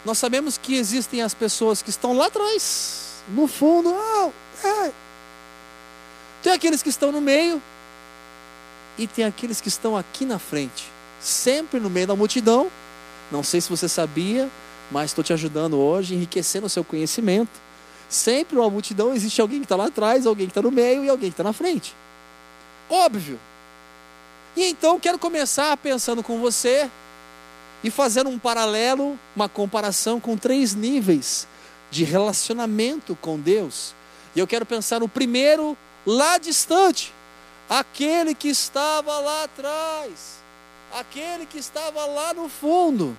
nós 0.05 0.17
sabemos 0.17 0.57
que 0.57 0.75
existem 0.75 1.21
as 1.21 1.33
pessoas 1.33 1.81
que 1.81 1.89
estão 1.89 2.13
lá 2.13 2.27
atrás, 2.27 3.21
no 3.29 3.47
fundo, 3.47 3.93
oh, 3.93 4.31
é. 4.67 4.91
tem 6.41 6.53
aqueles 6.53 6.81
que 6.81 6.89
estão 6.89 7.11
no 7.11 7.21
meio 7.21 7.61
e 8.97 9.05
tem 9.05 9.25
aqueles 9.25 9.61
que 9.61 9.67
estão 9.67 9.95
aqui 9.95 10.25
na 10.25 10.39
frente, 10.39 10.89
sempre 11.19 11.79
no 11.79 11.89
meio 11.89 12.07
da 12.07 12.15
multidão. 12.15 12.71
Não 13.31 13.43
sei 13.43 13.61
se 13.61 13.69
você 13.69 13.87
sabia, 13.87 14.49
mas 14.91 15.11
estou 15.11 15.23
te 15.23 15.31
ajudando 15.31 15.79
hoje, 15.79 16.13
enriquecendo 16.13 16.67
o 16.67 16.69
seu 16.69 16.83
conhecimento. 16.83 17.59
Sempre 18.09 18.57
uma 18.57 18.69
multidão 18.69 19.13
existe 19.13 19.39
alguém 19.39 19.59
que 19.59 19.65
está 19.65 19.77
lá 19.77 19.85
atrás, 19.87 20.27
alguém 20.27 20.45
que 20.45 20.51
está 20.51 20.61
no 20.61 20.69
meio 20.69 21.03
e 21.03 21.09
alguém 21.09 21.29
que 21.29 21.33
está 21.33 21.43
na 21.43 21.53
frente. 21.53 21.95
Óbvio. 22.89 23.39
E 24.55 24.65
então 24.65 24.99
quero 24.99 25.17
começar 25.17 25.75
pensando 25.77 26.21
com 26.21 26.39
você 26.39 26.89
e 27.83 27.89
fazendo 27.89 28.29
um 28.29 28.37
paralelo, 28.37 29.17
uma 29.33 29.47
comparação 29.47 30.19
com 30.19 30.35
três 30.35 30.75
níveis 30.75 31.47
de 31.89 32.03
relacionamento 32.03 33.17
com 33.21 33.39
Deus. 33.39 33.95
E 34.35 34.39
eu 34.39 34.47
quero 34.47 34.65
pensar 34.65 34.99
no 34.99 35.07
primeiro 35.07 35.77
lá 36.05 36.37
distante, 36.37 37.13
aquele 37.69 38.35
que 38.35 38.49
estava 38.49 39.19
lá 39.19 39.43
atrás, 39.45 40.41
aquele 40.93 41.45
que 41.45 41.57
estava 41.57 42.05
lá 42.05 42.33
no 42.33 42.49
fundo. 42.49 43.15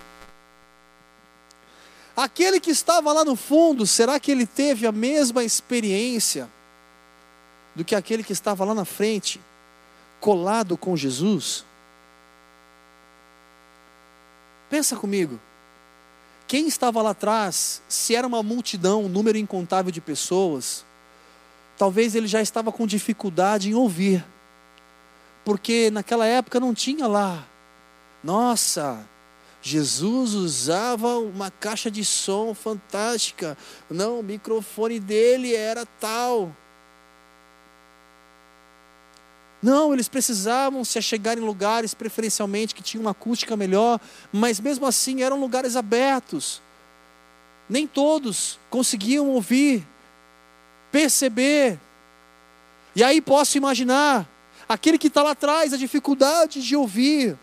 Aquele 2.16 2.61
que 2.61 2.71
estava 2.71 3.12
lá 3.12 3.25
no 3.25 3.37
fundo, 3.37 3.87
será 3.87 4.21
que 4.21 4.31
ele 4.31 4.47
teve 4.47 4.87
a 4.87 4.92
mesma 4.92 5.42
experiência 5.42 6.49
do 7.75 7.85
que 7.85 7.95
aquele 7.95 8.23
que 8.23 8.33
estava 8.33 8.64
lá 8.64 8.75
na 8.75 8.85
frente, 8.85 9.40
colado 10.21 10.76
com 10.76 10.97
Jesus? 10.97 11.64
Pensa 14.69 14.97
comigo. 14.97 15.40
Quem 16.47 16.69
estava 16.69 17.00
lá 17.00 17.11
atrás, 17.11 17.83
se 17.88 18.14
era 18.14 18.26
uma 18.26 18.42
multidão, 18.42 19.04
um 19.04 19.08
número 19.08 19.39
incontável 19.39 19.91
de 19.91 20.00
pessoas, 20.00 20.84
talvez 21.78 22.15
ele 22.15 22.26
já 22.26 22.43
estava 22.43 22.71
com 22.71 22.86
dificuldade 22.86 23.71
em 23.71 23.75
ouvir 23.75 24.25
porque 25.45 25.91
naquela 25.91 26.26
época 26.26 26.60
não 26.60 26.75
tinha 26.75 27.06
lá. 27.06 27.45
Nossa, 28.23 29.04
Jesus 29.62 30.34
usava 30.34 31.18
uma 31.18 31.50
caixa 31.50 31.90
de 31.90 32.04
som 32.04 32.52
fantástica. 32.52 33.56
Não, 33.88 34.20
o 34.20 34.22
microfone 34.22 34.98
dele 34.98 35.54
era 35.54 35.86
tal. 35.86 36.54
Não, 39.62 39.92
eles 39.94 40.08
precisavam 40.08 40.84
se 40.84 40.98
achegar 40.98 41.38
em 41.38 41.42
lugares 41.42 41.94
preferencialmente 41.94 42.75
que 42.75 42.82
tinham 42.82 43.02
uma 43.02 43.12
acústica 43.12 43.56
melhor, 43.56 44.00
mas 44.32 44.58
mesmo 44.58 44.84
assim 44.84 45.22
eram 45.22 45.38
lugares 45.38 45.76
abertos. 45.76 46.60
Nem 47.68 47.86
todos 47.86 48.58
conseguiam 48.68 49.28
ouvir, 49.28 49.86
perceber. 50.90 51.78
E 52.96 53.04
aí 53.04 53.20
posso 53.20 53.56
imaginar 53.56 54.28
Aquele 54.72 54.96
que 54.96 55.08
está 55.08 55.22
lá 55.22 55.32
atrás, 55.32 55.75
a 55.75 55.76
dificuldade 55.76 56.62
de 56.62 56.75
ouvir, 56.75 57.36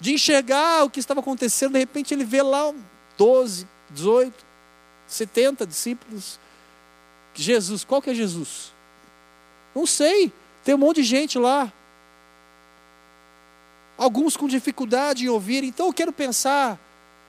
de 0.00 0.14
enxergar 0.14 0.84
o 0.84 0.90
que 0.90 0.98
estava 0.98 1.20
acontecendo, 1.20 1.74
de 1.74 1.78
repente 1.78 2.14
ele 2.14 2.24
vê 2.24 2.42
lá 2.42 2.72
12, 3.18 3.66
18, 3.90 4.44
70 5.06 5.66
discípulos. 5.66 6.40
Jesus, 7.34 7.84
qual 7.84 8.00
que 8.00 8.10
é 8.10 8.14
Jesus? 8.14 8.72
Não 9.74 9.86
sei, 9.86 10.32
tem 10.64 10.74
um 10.74 10.78
monte 10.78 10.96
de 10.96 11.02
gente 11.02 11.38
lá. 11.38 11.72
Alguns 13.98 14.36
com 14.36 14.48
dificuldade 14.48 15.26
em 15.26 15.28
ouvir, 15.28 15.62
então 15.62 15.86
eu 15.86 15.92
quero 15.92 16.12
pensar 16.12 16.78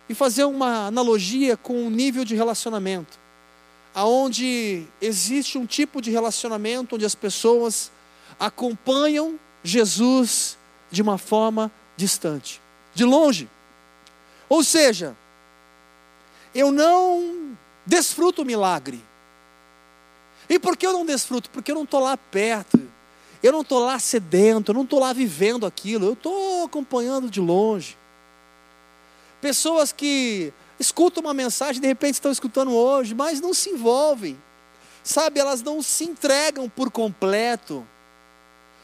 e 0.07 0.13
fazer 0.15 0.45
uma 0.45 0.87
analogia 0.87 1.57
com 1.57 1.85
o 1.85 1.89
nível 1.89 2.23
de 2.23 2.35
relacionamento, 2.35 3.19
aonde 3.93 4.85
existe 5.01 5.57
um 5.57 5.65
tipo 5.65 6.01
de 6.01 6.09
relacionamento 6.09 6.95
onde 6.95 7.05
as 7.05 7.15
pessoas 7.15 7.91
acompanham 8.39 9.37
Jesus 9.63 10.57
de 10.89 11.01
uma 11.01 11.17
forma 11.17 11.71
distante, 12.01 12.59
de 12.95 13.05
longe. 13.05 13.47
Ou 14.49 14.63
seja, 14.63 15.15
eu 16.53 16.71
não 16.71 17.55
desfruto 17.85 18.41
o 18.41 18.45
milagre. 18.45 19.03
E 20.49 20.57
por 20.57 20.75
que 20.75 20.85
eu 20.85 20.93
não 20.93 21.05
desfruto? 21.05 21.49
Porque 21.51 21.71
eu 21.71 21.75
não 21.75 21.83
estou 21.83 21.99
lá 21.99 22.17
perto, 22.17 22.81
eu 23.43 23.51
não 23.51 23.61
estou 23.61 23.79
lá 23.79 23.99
sedento, 23.99 24.71
eu 24.71 24.75
não 24.75 24.83
estou 24.83 24.99
lá 24.99 25.13
vivendo 25.13 25.65
aquilo, 25.65 26.07
eu 26.07 26.13
estou 26.13 26.65
acompanhando 26.65 27.29
de 27.29 27.39
longe. 27.39 27.95
Pessoas 29.39 29.91
que 29.91 30.51
escutam 30.79 31.21
uma 31.21 31.33
mensagem, 31.33 31.79
de 31.79 31.87
repente 31.87 32.15
estão 32.15 32.31
escutando 32.31 32.73
hoje, 32.73 33.13
mas 33.13 33.39
não 33.39 33.53
se 33.53 33.69
envolvem, 33.69 34.41
sabe, 35.03 35.39
elas 35.39 35.61
não 35.61 35.81
se 35.81 36.03
entregam 36.03 36.67
por 36.67 36.89
completo 36.89 37.85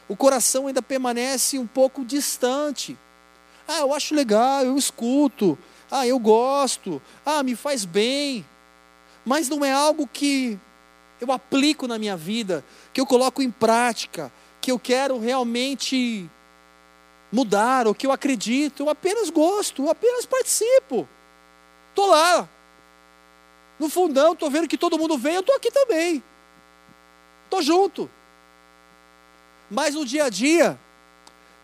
o 0.08 0.16
coração 0.16 0.66
ainda 0.66 0.80
permanece 0.80 1.58
um 1.58 1.66
pouco 1.66 2.04
distante. 2.04 2.98
Ah, 3.68 3.80
eu 3.80 3.92
acho 3.92 4.14
legal, 4.14 4.64
eu 4.64 4.78
escuto. 4.78 5.58
Ah, 5.90 6.06
eu 6.06 6.18
gosto. 6.18 7.02
Ah, 7.24 7.42
me 7.42 7.54
faz 7.54 7.84
bem. 7.84 8.44
Mas 9.26 9.46
não 9.50 9.62
é 9.62 9.70
algo 9.70 10.06
que 10.06 10.58
eu 11.20 11.30
aplico 11.30 11.86
na 11.86 11.98
minha 11.98 12.16
vida, 12.16 12.64
que 12.94 13.00
eu 13.00 13.04
coloco 13.04 13.42
em 13.42 13.50
prática, 13.50 14.32
que 14.58 14.72
eu 14.72 14.78
quero 14.78 15.18
realmente 15.18 16.30
mudar, 17.30 17.86
ou 17.86 17.94
que 17.94 18.06
eu 18.06 18.12
acredito. 18.12 18.84
Eu 18.84 18.88
apenas 18.88 19.28
gosto, 19.28 19.82
eu 19.82 19.90
apenas 19.90 20.24
participo. 20.24 21.06
Estou 21.90 22.06
lá. 22.06 22.48
No 23.78 23.90
fundão, 23.90 24.32
estou 24.32 24.50
vendo 24.50 24.66
que 24.66 24.78
todo 24.78 24.98
mundo 24.98 25.18
vem, 25.18 25.34
eu 25.34 25.40
estou 25.40 25.54
aqui 25.54 25.70
também. 25.70 26.22
Estou 27.44 27.60
junto. 27.60 28.10
Mas 29.70 29.94
no 29.94 30.06
dia 30.06 30.24
a 30.24 30.28
dia, 30.30 30.78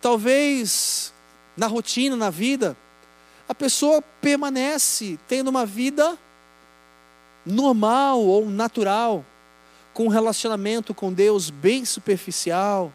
talvez 0.02 1.13
na 1.56 1.66
rotina, 1.66 2.16
na 2.16 2.30
vida, 2.30 2.76
a 3.48 3.54
pessoa 3.54 4.02
permanece 4.20 5.18
tendo 5.28 5.48
uma 5.48 5.66
vida 5.66 6.18
normal 7.44 8.20
ou 8.20 8.48
natural, 8.48 9.24
com 9.92 10.06
um 10.06 10.08
relacionamento 10.08 10.94
com 10.94 11.12
Deus 11.12 11.50
bem 11.50 11.84
superficial, 11.84 12.92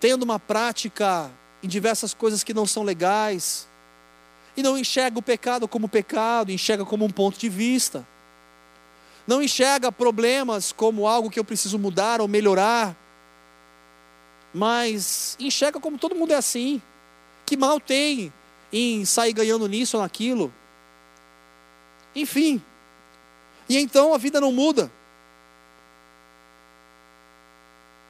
tendo 0.00 0.22
uma 0.22 0.38
prática 0.38 1.30
em 1.62 1.68
diversas 1.68 2.14
coisas 2.14 2.42
que 2.42 2.54
não 2.54 2.66
são 2.66 2.82
legais, 2.82 3.68
e 4.56 4.62
não 4.62 4.78
enxerga 4.78 5.18
o 5.18 5.22
pecado 5.22 5.66
como 5.66 5.88
pecado, 5.88 6.52
enxerga 6.52 6.84
como 6.84 7.04
um 7.04 7.10
ponto 7.10 7.38
de 7.38 7.48
vista, 7.48 8.06
não 9.26 9.42
enxerga 9.42 9.90
problemas 9.90 10.70
como 10.70 11.06
algo 11.08 11.30
que 11.30 11.38
eu 11.38 11.44
preciso 11.44 11.78
mudar 11.78 12.20
ou 12.20 12.28
melhorar, 12.28 12.94
mas 14.52 15.36
enxerga 15.40 15.80
como 15.80 15.98
todo 15.98 16.14
mundo 16.14 16.32
é 16.32 16.36
assim. 16.36 16.80
Que 17.44 17.56
mal 17.56 17.80
tem 17.80 18.32
em 18.72 19.04
sair 19.04 19.32
ganhando 19.32 19.68
nisso 19.68 19.96
ou 19.96 20.02
naquilo. 20.02 20.52
Enfim. 22.14 22.62
E 23.68 23.78
então 23.78 24.14
a 24.14 24.18
vida 24.18 24.40
não 24.40 24.52
muda. 24.52 24.90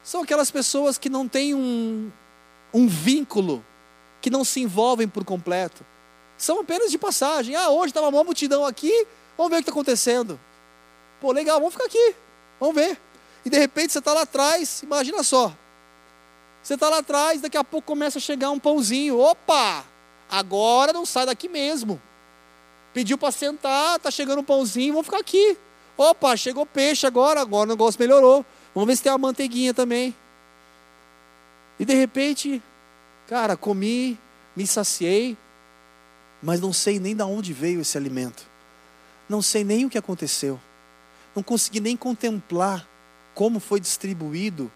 são 0.05 0.21
aquelas 0.21 0.51
pessoas 0.51 0.99
que 0.99 1.09
não 1.09 1.27
têm 1.27 1.55
um, 1.55 2.11
um 2.71 2.87
vínculo, 2.87 3.65
que 4.21 4.29
não 4.29 4.45
se 4.45 4.61
envolvem 4.61 5.07
por 5.07 5.25
completo. 5.25 5.83
São 6.37 6.59
apenas 6.61 6.91
de 6.91 6.97
passagem. 6.99 7.55
Ah, 7.55 7.69
hoje 7.69 7.87
estava 7.87 8.07
uma 8.09 8.23
multidão 8.23 8.63
aqui, 8.63 9.07
vamos 9.35 9.49
ver 9.49 9.55
o 9.55 9.57
que 9.57 9.63
está 9.63 9.71
acontecendo. 9.71 10.39
Pô, 11.19 11.31
legal, 11.31 11.57
vamos 11.57 11.73
ficar 11.73 11.85
aqui, 11.85 12.15
vamos 12.59 12.75
ver. 12.75 12.99
E 13.43 13.49
de 13.49 13.57
repente 13.57 13.93
você 13.93 13.99
está 13.99 14.13
lá 14.13 14.21
atrás, 14.21 14.83
imagina 14.83 15.23
só. 15.23 15.51
Você 16.65 16.73
está 16.73 16.89
lá 16.89 16.97
atrás, 16.97 17.41
daqui 17.41 17.57
a 17.57 17.63
pouco 17.63 17.85
começa 17.85 18.17
a 18.17 18.21
chegar 18.21 18.49
um 18.49 18.57
pãozinho. 18.57 19.19
Opa! 19.19 19.85
Agora 20.27 20.91
não 20.91 21.05
sai 21.05 21.27
daqui 21.27 21.47
mesmo. 21.47 22.01
Pediu 22.91 23.19
para 23.19 23.31
sentar, 23.31 23.99
tá 23.99 24.09
chegando 24.09 24.39
um 24.39 24.43
pãozinho, 24.43 24.93
vamos 24.93 25.05
ficar 25.05 25.19
aqui. 25.19 25.55
Opa, 25.95 26.35
chegou 26.35 26.65
peixe 26.65 27.05
agora, 27.05 27.39
agora 27.39 27.69
o 27.69 27.73
negócio 27.73 28.01
melhorou. 28.01 28.43
Vamos 28.73 28.87
ver 28.87 28.95
se 28.95 29.03
tem 29.03 29.11
uma 29.11 29.19
manteiguinha 29.19 29.75
também. 29.75 30.15
E 31.77 31.85
de 31.85 31.93
repente, 31.93 32.59
cara, 33.27 33.55
comi, 33.55 34.17
me 34.55 34.65
saciei, 34.65 35.37
mas 36.41 36.59
não 36.59 36.73
sei 36.73 36.99
nem 36.99 37.15
de 37.15 37.21
onde 37.21 37.53
veio 37.53 37.81
esse 37.81 37.95
alimento. 37.95 38.43
Não 39.29 39.39
sei 39.39 39.63
nem 39.63 39.85
o 39.85 39.89
que 39.89 39.99
aconteceu. 39.99 40.59
Não 41.35 41.43
consegui 41.43 41.79
nem 41.79 41.95
contemplar 41.95 42.87
como 43.35 43.59
foi 43.59 43.79
distribuído 43.79 44.71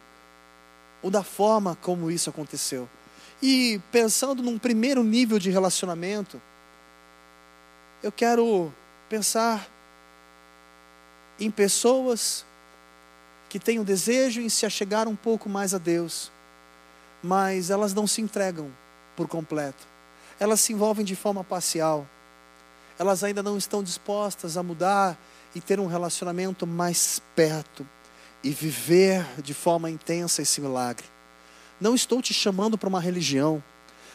ou 1.01 1.09
da 1.09 1.23
forma 1.23 1.77
como 1.81 2.11
isso 2.11 2.29
aconteceu. 2.29 2.87
E 3.41 3.79
pensando 3.91 4.43
num 4.43 4.57
primeiro 4.57 5.03
nível 5.03 5.39
de 5.39 5.49
relacionamento, 5.49 6.41
eu 8.03 8.11
quero 8.11 8.71
pensar 9.07 9.67
em 11.39 11.49
pessoas 11.49 12.45
que 13.47 13.59
têm 13.59 13.79
o 13.79 13.83
desejo 13.83 14.41
em 14.41 14.49
se 14.49 14.65
achegar 14.65 15.07
um 15.07 15.15
pouco 15.15 15.49
mais 15.49 15.73
a 15.73 15.77
Deus, 15.77 16.31
mas 17.23 17.69
elas 17.69 17.93
não 17.93 18.05
se 18.05 18.21
entregam 18.21 18.69
por 19.15 19.27
completo. 19.27 19.87
Elas 20.39 20.61
se 20.61 20.73
envolvem 20.73 21.03
de 21.03 21.15
forma 21.15 21.43
parcial. 21.43 22.07
Elas 22.97 23.23
ainda 23.23 23.41
não 23.41 23.57
estão 23.57 23.81
dispostas 23.81 24.57
a 24.57 24.63
mudar 24.63 25.17
e 25.55 25.61
ter 25.61 25.79
um 25.79 25.87
relacionamento 25.87 26.67
mais 26.67 27.21
perto 27.35 27.87
e 28.43 28.51
viver 28.51 29.25
de 29.41 29.53
forma 29.53 29.89
intensa 29.89 30.41
esse 30.41 30.61
milagre. 30.61 31.05
Não 31.79 31.95
estou 31.95 32.21
te 32.21 32.33
chamando 32.33 32.77
para 32.77 32.89
uma 32.89 32.99
religião, 32.99 33.63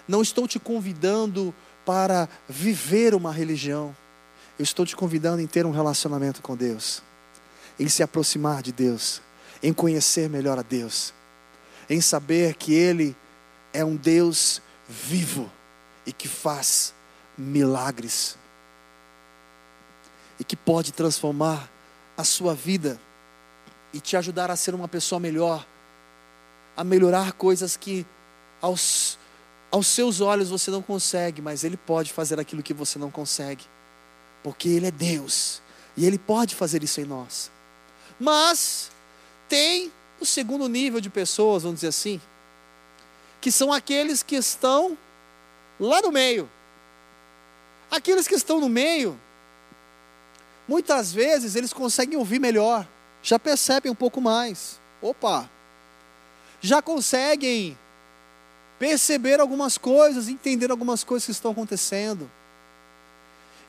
não 0.07 0.23
estou 0.23 0.47
te 0.47 0.59
convidando 0.59 1.55
para 1.85 2.29
viver 2.49 3.15
uma 3.15 3.33
religião. 3.33 3.95
Eu 4.59 4.63
estou 4.63 4.87
te 4.87 4.95
convidando 4.95 5.43
em 5.43 5.47
ter 5.47 5.67
um 5.67 5.71
relacionamento 5.71 6.41
com 6.41 6.57
Deus, 6.57 7.03
em 7.79 7.89
se 7.89 8.03
aproximar 8.03 8.63
de 8.63 8.73
Deus, 8.73 9.21
em 9.63 9.73
conhecer 9.73 10.29
melhor 10.29 10.59
a 10.59 10.63
Deus, 10.63 11.13
em 11.89 12.01
saber 12.01 12.55
que 12.55 12.73
Ele 12.73 13.17
é 13.73 13.85
um 13.85 13.97
Deus 13.97 14.63
vivo 14.89 15.51
e 16.07 16.13
que 16.13 16.29
faz 16.29 16.95
milagres 17.37 18.37
e 20.39 20.45
que 20.45 20.57
pode 20.57 20.93
transformar 20.93 21.71
a 22.17 22.25
sua 22.25 22.55
vida 22.55 22.99
e 23.95 24.01
te 24.01 24.17
ajudar 24.17 24.51
a 24.51 24.57
ser 24.57 24.75
uma 24.75 24.89
pessoa 24.89 25.21
melhor, 25.21 25.65
a 26.77 26.83
melhorar 26.83 27.33
coisas 27.33 27.77
que 27.77 28.05
aos, 28.61 29.17
aos 29.71 29.87
seus 29.87 30.21
olhos 30.21 30.51
você 30.51 30.69
não 30.69 30.83
consegue, 30.83 31.41
mas 31.41 31.63
Ele 31.63 31.77
pode 31.77 32.13
fazer 32.13 32.41
aquilo 32.41 32.61
que 32.61 32.75
você 32.75 32.99
não 32.99 33.09
consegue, 33.09 33.65
porque 34.43 34.69
Ele 34.69 34.89
é 34.89 34.91
Deus 34.91 35.63
e 35.97 36.05
Ele 36.05 36.19
pode 36.19 36.57
fazer 36.57 36.83
isso 36.83 37.01
em 37.01 37.05
nós. 37.05 37.53
Mas 38.19 38.91
tem 39.49 39.93
o 40.21 40.27
segundo 40.27 40.69
nível 40.69 41.01
de 41.01 41.09
pessoas, 41.09 41.63
vamos 41.63 41.77
dizer 41.77 41.89
assim, 41.89 42.21
que 43.41 43.53
são 43.53 43.73
aqueles 43.73 44.25
que 44.25 44.35
estão 44.35 44.99
lá 45.79 46.03
no 46.03 46.11
meio. 46.11 46.51
Aqueles 47.93 48.27
que 48.27 48.35
estão 48.35 48.59
no 48.59 48.69
meio, 48.69 49.17
muitas 50.67 51.13
vezes 51.13 51.55
eles 51.55 51.73
conseguem 51.73 52.19
ouvir 52.19 52.41
melhor 52.41 52.89
já 53.25 53.39
percebem 53.39 53.91
um 53.91 53.95
pouco 53.95 54.21
mais. 54.21 54.79
Opa! 55.01 55.49
Já 56.61 56.83
conseguem 56.83 57.77
perceber 58.79 59.41
algumas 59.41 59.79
coisas, 59.79 60.29
entender 60.29 60.71
algumas 60.71 61.03
coisas 61.03 61.25
que 61.25 61.33
estão 61.33 61.53
acontecendo. 61.53 62.31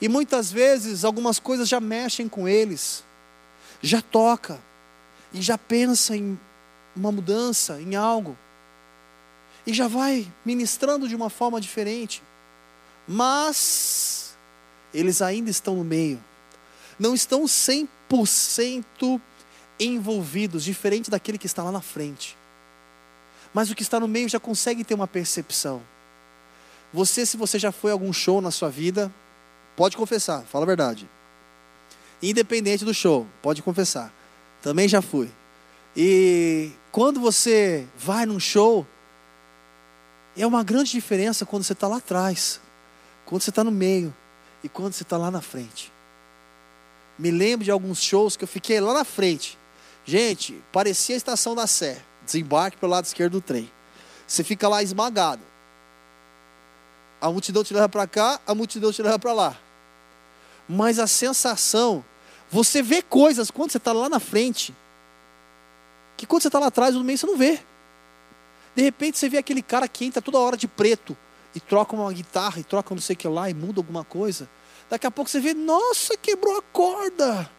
E 0.01 0.09
muitas 0.09 0.51
vezes 0.51 1.05
algumas 1.05 1.39
coisas 1.39 1.69
já 1.69 1.79
mexem 1.79 2.27
com 2.27 2.49
eles, 2.49 3.01
já 3.81 4.01
toca 4.01 4.59
e 5.33 5.41
já 5.41 5.57
pensa 5.57 6.17
em 6.17 6.37
uma 6.93 7.11
mudança, 7.11 7.79
em 7.81 7.95
algo. 7.95 8.37
E 9.65 9.73
já 9.73 9.87
vai 9.87 10.27
ministrando 10.43 11.07
de 11.07 11.15
uma 11.15 11.29
forma 11.29 11.61
diferente. 11.61 12.21
Mas 13.07 14.35
eles 14.93 15.21
ainda 15.21 15.49
estão 15.49 15.77
no 15.77 15.83
meio. 15.83 16.21
Não 16.99 17.15
estão 17.15 17.45
100% 17.45 19.21
envolvidos, 19.79 20.63
diferente 20.63 21.09
daquele 21.09 21.38
que 21.38 21.45
está 21.45 21.63
lá 21.63 21.71
na 21.71 21.81
frente. 21.81 22.38
Mas 23.53 23.69
o 23.69 23.75
que 23.75 23.83
está 23.83 23.99
no 23.99 24.07
meio 24.07 24.27
já 24.27 24.39
consegue 24.39 24.83
ter 24.83 24.93
uma 24.93 25.07
percepção. 25.07 25.81
Você, 26.93 27.25
se 27.25 27.38
você 27.38 27.57
já 27.59 27.71
foi 27.71 27.91
a 27.91 27.93
algum 27.93 28.11
show 28.11 28.41
na 28.41 28.51
sua 28.51 28.69
vida, 28.69 29.11
pode 29.75 29.97
confessar, 29.97 30.43
fala 30.43 30.65
a 30.65 30.67
verdade. 30.67 31.09
Independente 32.21 32.85
do 32.85 32.93
show, 32.93 33.27
pode 33.41 33.61
confessar. 33.61 34.13
Também 34.61 34.88
já 34.88 35.01
fui. 35.01 35.29
E 35.95 36.71
quando 36.91 37.19
você 37.19 37.88
vai 37.97 38.25
num 38.25 38.39
show, 38.39 38.85
é 40.35 40.45
uma 40.45 40.63
grande 40.63 40.91
diferença 40.91 41.45
quando 41.45 41.63
você 41.63 41.73
está 41.73 41.88
lá 41.88 41.97
atrás, 41.97 42.59
quando 43.25 43.41
você 43.41 43.49
está 43.49 43.63
no 43.63 43.71
meio 43.71 44.13
e 44.63 44.69
quando 44.69 44.93
você 44.93 45.03
está 45.03 45.17
lá 45.17 45.31
na 45.31 45.41
frente. 45.41 45.91
Me 47.17 47.31
lembro 47.31 47.63
de 47.63 47.71
alguns 47.71 48.01
shows 48.01 48.35
que 48.35 48.43
eu 48.43 48.47
fiquei 48.47 48.79
lá 48.81 48.93
na 48.93 49.05
frente 49.05 49.57
Gente, 50.05 50.63
parecia 50.71 51.15
a 51.15 51.17
estação 51.17 51.55
da 51.55 51.65
Sé. 51.65 52.01
Desembarque 52.23 52.77
pelo 52.77 52.91
lado 52.91 53.05
esquerdo 53.05 53.33
do 53.33 53.41
trem. 53.41 53.71
Você 54.27 54.43
fica 54.43 54.67
lá 54.67 54.81
esmagado. 54.83 55.41
A 57.19 57.29
multidão 57.29 57.63
te 57.63 57.73
leva 57.73 57.89
para 57.89 58.05
cá, 58.05 58.39
a 58.45 58.53
multidão 58.53 58.91
te 58.91 59.01
leva 59.01 59.17
para 59.17 59.33
lá. 59.33 59.57
Mas 60.69 60.99
a 60.99 61.07
sensação, 61.07 62.05
você 62.49 62.81
vê 62.81 63.01
coisas 63.01 63.49
quando 63.49 63.71
você 63.71 63.77
está 63.77 63.91
lá 63.91 64.07
na 64.07 64.19
frente, 64.19 64.75
que 66.17 66.25
quando 66.25 66.43
você 66.43 66.49
está 66.49 66.59
lá 66.59 66.67
atrás, 66.67 66.95
no 66.95 67.03
meio, 67.03 67.17
você 67.17 67.25
não 67.25 67.37
vê. 67.37 67.59
De 68.75 68.83
repente 68.83 69.17
você 69.17 69.29
vê 69.29 69.37
aquele 69.37 69.61
cara 69.61 69.87
que 69.87 70.05
entra 70.05 70.21
toda 70.21 70.37
hora 70.37 70.57
de 70.57 70.67
preto 70.67 71.17
e 71.53 71.59
troca 71.59 71.95
uma 71.95 72.11
guitarra 72.11 72.59
e 72.59 72.63
troca 72.63 72.93
não 72.93 73.01
sei 73.01 73.15
o 73.15 73.17
que 73.17 73.27
lá 73.27 73.49
e 73.49 73.53
muda 73.53 73.79
alguma 73.79 74.03
coisa. 74.03 74.49
Daqui 74.89 75.07
a 75.07 75.11
pouco 75.11 75.31
você 75.31 75.39
vê, 75.39 75.53
nossa, 75.53 76.17
quebrou 76.17 76.57
a 76.57 76.61
corda 76.61 77.49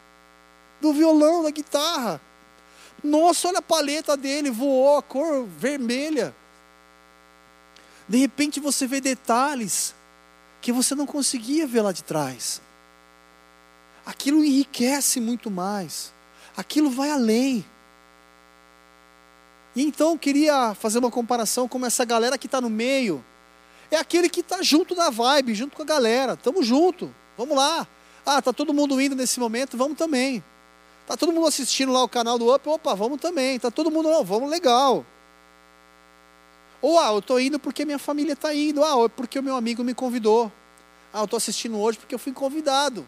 do 0.81 0.93
violão, 0.93 1.43
da 1.43 1.51
guitarra. 1.51 2.21
Nossa, 3.07 3.49
olha 3.49 3.59
a 3.59 3.63
paleta 3.63 4.17
dele, 4.17 4.51
voou 4.51 4.99
a 4.99 5.03
cor 5.03 5.47
vermelha. 5.47 6.35
De 8.09 8.19
repente 8.19 8.59
você 8.59 8.87
vê 8.87 9.01
detalhes 9.01 9.95
que 10.61 10.73
você 10.73 10.95
não 10.95 11.07
conseguia 11.07 11.67
ver 11.67 11.83
lá 11.83 11.93
de 11.93 12.03
trás. 12.03 12.61
Aquilo 14.05 14.45
enriquece 14.45 15.21
muito 15.21 15.51
mais. 15.51 16.13
Aquilo 16.57 16.91
vai 16.91 17.11
além. 17.11 17.65
E 19.77 19.83
então 19.83 20.13
eu 20.13 20.19
queria 20.19 20.75
fazer 20.75 20.99
uma 20.99 21.11
comparação 21.11 21.69
com 21.69 21.85
essa 21.87 22.05
galera 22.05 22.37
que 22.37 22.47
está 22.47 22.61
no 22.61 22.71
meio. 22.71 23.25
É 23.89 23.97
aquele 23.97 24.29
que 24.29 24.41
está 24.41 24.63
junto 24.63 24.97
na 24.97 25.11
vibe, 25.11 25.55
junto 25.55 25.77
com 25.77 25.83
a 25.83 25.87
galera. 25.87 26.33
Estamos 26.33 26.67
junto. 26.67 27.15
Vamos 27.39 27.57
lá. 27.57 27.87
Ah, 28.25 28.43
tá 28.43 28.53
todo 28.53 28.75
mundo 28.75 29.01
indo 29.01 29.15
nesse 29.15 29.39
momento, 29.39 29.77
vamos 29.77 29.97
também. 29.97 30.43
Tá 31.07 31.17
todo 31.17 31.33
mundo 31.33 31.47
assistindo 31.47 31.93
lá 31.93 32.03
o 32.03 32.09
canal 32.09 32.37
do 32.39 32.53
Up, 32.53 32.69
opa, 32.69 32.95
vamos 32.95 33.21
também. 33.21 33.59
Tá 33.59 33.71
todo 33.71 33.91
mundo, 33.91 34.25
vamos 34.25 34.51
legal. 34.51 35.07
Ou 36.83 36.99
ah, 36.99 37.09
eu 37.13 37.21
estou 37.21 37.41
indo 37.41 37.59
porque 37.59 37.85
minha 37.85 37.99
família 37.99 38.33
está 38.33 38.53
indo. 38.53 38.83
Ah, 38.85 39.05
é 39.05 39.09
porque 39.09 39.39
o 39.39 39.43
meu 39.43 39.57
amigo 39.57 39.85
me 39.85 39.95
convidou. 39.95 40.51
Ah, 41.13 41.21
eu 41.21 41.25
estou 41.25 41.37
assistindo 41.37 41.79
hoje 41.79 41.99
porque 41.99 42.15
eu 42.15 42.19
fui 42.19 42.33
convidado. 42.33 43.07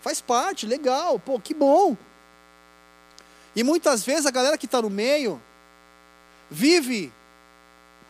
Faz 0.00 0.20
parte, 0.20 0.64
legal, 0.64 1.18
pô, 1.18 1.40
que 1.40 1.52
bom. 1.52 1.96
E 3.54 3.64
muitas 3.64 4.04
vezes 4.04 4.24
a 4.24 4.30
galera 4.30 4.56
que 4.56 4.66
está 4.66 4.80
no 4.80 4.88
meio 4.88 5.42
vive 6.48 7.12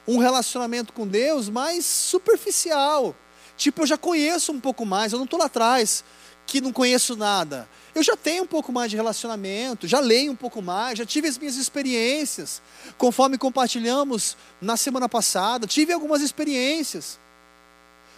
um 0.07 0.19
relacionamento 0.19 0.93
com 0.93 1.07
Deus 1.07 1.49
mais 1.49 1.85
superficial. 1.85 3.15
Tipo, 3.57 3.83
eu 3.83 3.87
já 3.87 3.97
conheço 3.97 4.53
um 4.53 4.61
pouco 4.61 4.85
mais, 4.87 5.13
eu 5.13 5.19
não 5.19 5.25
estou 5.25 5.39
lá 5.39 5.47
atrás 5.47 6.05
que 6.47 6.61
não 6.61 6.73
conheço 6.73 7.17
nada. 7.17 7.69
Eu 7.95 8.03
já 8.03 8.17
tenho 8.17 8.45
um 8.45 8.47
pouco 8.47 8.73
mais 8.73 8.91
de 8.91 8.97
relacionamento, 8.97 9.87
já 9.87 9.99
leio 9.99 10.33
um 10.33 10.37
pouco 10.37 10.63
mais, 10.63 10.99
já 10.99 11.07
tive 11.07 11.29
as 11.29 11.39
minhas 11.39 11.57
experiências. 11.57 12.63
Conforme 12.97 13.39
compartilhamos 13.39 14.37
na 14.61 14.77
semana 14.77 15.09
passada, 15.09 15.67
tive 15.67 15.93
algumas 15.93 16.23
experiências. 16.23 17.19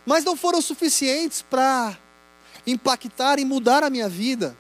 Mas 0.04 0.24
não 0.24 0.36
foram 0.36 0.60
suficientes 0.60 1.42
para 1.42 1.96
impactar 2.66 3.38
e 3.38 3.44
mudar 3.44 3.82
a 3.82 3.90
minha 3.90 4.08
vida. 4.08 4.56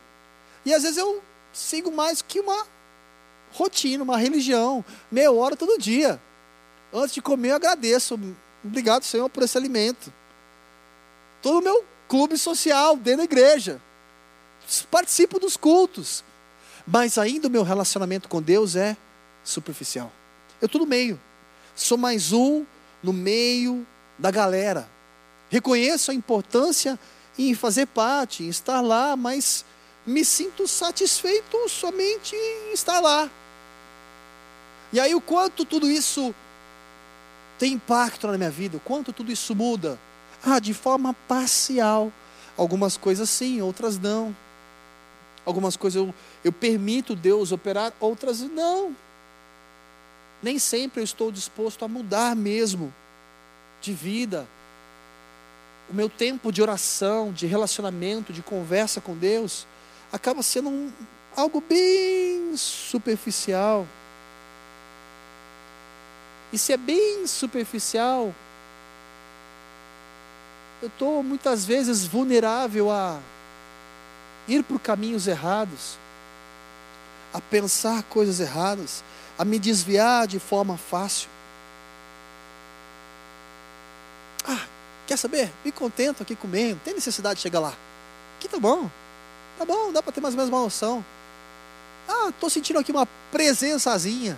E 0.64 0.72
às 0.72 0.82
vezes 0.82 0.98
eu 0.98 1.22
sigo 1.52 1.90
mais 1.90 2.22
que 2.22 2.40
uma 2.40 2.66
rotina, 3.52 4.04
uma 4.04 4.16
religião. 4.16 4.84
Meia 5.10 5.32
hora 5.32 5.56
todo 5.56 5.78
dia. 5.78 6.20
Antes 6.92 7.14
de 7.14 7.22
comer, 7.22 7.50
eu 7.50 7.56
agradeço. 7.56 8.18
Obrigado, 8.64 9.04
Senhor, 9.04 9.28
por 9.28 9.42
esse 9.42 9.56
alimento. 9.56 10.12
Todo 11.42 11.58
o 11.58 11.62
meu 11.62 11.84
clube 12.08 12.36
social 12.36 12.96
dentro 12.96 13.18
da 13.18 13.24
igreja. 13.24 13.80
Participo 14.90 15.38
dos 15.38 15.56
cultos. 15.56 16.24
Mas 16.86 17.18
ainda 17.18 17.48
o 17.48 17.50
meu 17.50 17.62
relacionamento 17.62 18.28
com 18.28 18.40
Deus 18.40 18.76
é 18.76 18.96
superficial. 19.44 20.10
Eu 20.60 20.66
estou 20.66 20.80
no 20.80 20.86
meio. 20.86 21.20
Sou 21.74 21.96
mais 21.96 22.32
um 22.32 22.64
no 23.02 23.12
meio 23.12 23.86
da 24.18 24.30
galera. 24.30 24.88
Reconheço 25.48 26.10
a 26.10 26.14
importância 26.14 26.98
em 27.38 27.54
fazer 27.54 27.86
parte, 27.86 28.44
em 28.44 28.48
estar 28.48 28.80
lá, 28.80 29.16
mas 29.16 29.64
me 30.06 30.24
sinto 30.24 30.68
satisfeito 30.68 31.68
somente 31.68 32.34
em 32.36 32.72
estar 32.72 33.00
lá. 33.00 33.30
E 34.92 35.00
aí, 35.00 35.14
o 35.14 35.20
quanto 35.20 35.64
tudo 35.64 35.90
isso 35.90 36.34
tem 37.58 37.74
impacto 37.74 38.26
na 38.26 38.36
minha 38.36 38.50
vida, 38.50 38.76
o 38.76 38.80
quanto 38.80 39.12
tudo 39.12 39.30
isso 39.30 39.54
muda. 39.54 39.98
Ah, 40.42 40.58
de 40.58 40.74
forma 40.74 41.14
parcial. 41.28 42.12
Algumas 42.56 42.96
coisas 42.96 43.30
sim, 43.30 43.60
outras 43.62 43.98
não. 43.98 44.34
Algumas 45.44 45.76
coisas 45.76 46.02
eu, 46.02 46.14
eu 46.44 46.52
permito 46.52 47.16
Deus 47.16 47.52
operar, 47.52 47.92
outras 47.98 48.40
não. 48.40 48.94
Nem 50.42 50.58
sempre 50.58 51.00
eu 51.00 51.04
estou 51.04 51.30
disposto 51.30 51.84
a 51.84 51.88
mudar 51.88 52.34
mesmo 52.34 52.92
de 53.80 53.92
vida. 53.92 54.46
O 55.88 55.94
meu 55.94 56.08
tempo 56.08 56.52
de 56.52 56.62
oração, 56.62 57.32
de 57.32 57.46
relacionamento, 57.46 58.32
de 58.32 58.42
conversa 58.42 59.00
com 59.00 59.16
Deus, 59.16 59.66
acaba 60.12 60.42
sendo 60.42 60.68
um, 60.68 60.92
algo 61.36 61.60
bem 61.60 62.56
superficial. 62.56 63.86
E 66.52 66.58
se 66.58 66.72
é 66.72 66.76
bem 66.76 67.26
superficial, 67.26 68.34
eu 70.82 70.88
estou 70.88 71.22
muitas 71.22 71.64
vezes 71.64 72.06
vulnerável 72.06 72.90
a 72.90 73.20
ir 74.50 74.64
por 74.64 74.80
caminhos 74.80 75.26
errados, 75.26 75.98
a 77.32 77.40
pensar 77.40 78.02
coisas 78.04 78.40
erradas, 78.40 79.04
a 79.38 79.44
me 79.44 79.58
desviar 79.58 80.26
de 80.26 80.38
forma 80.40 80.76
fácil. 80.76 81.28
Ah, 84.46 84.66
quer 85.06 85.16
saber? 85.16 85.52
Me 85.64 85.70
contento 85.70 86.22
aqui 86.22 86.34
comendo, 86.34 86.80
tem 86.84 86.94
necessidade 86.94 87.36
de 87.36 87.42
chegar 87.42 87.60
lá. 87.60 87.72
Aqui 88.38 88.48
tá 88.48 88.58
bom, 88.58 88.90
tá 89.58 89.64
bom, 89.64 89.92
dá 89.92 90.02
para 90.02 90.12
ter 90.12 90.20
mais 90.20 90.34
ou 90.34 90.38
menos 90.38 90.52
uma 90.52 90.62
noção. 90.62 91.04
Ah, 92.08 92.30
estou 92.30 92.50
sentindo 92.50 92.78
aqui 92.78 92.90
uma 92.90 93.06
presençazinha, 93.30 94.36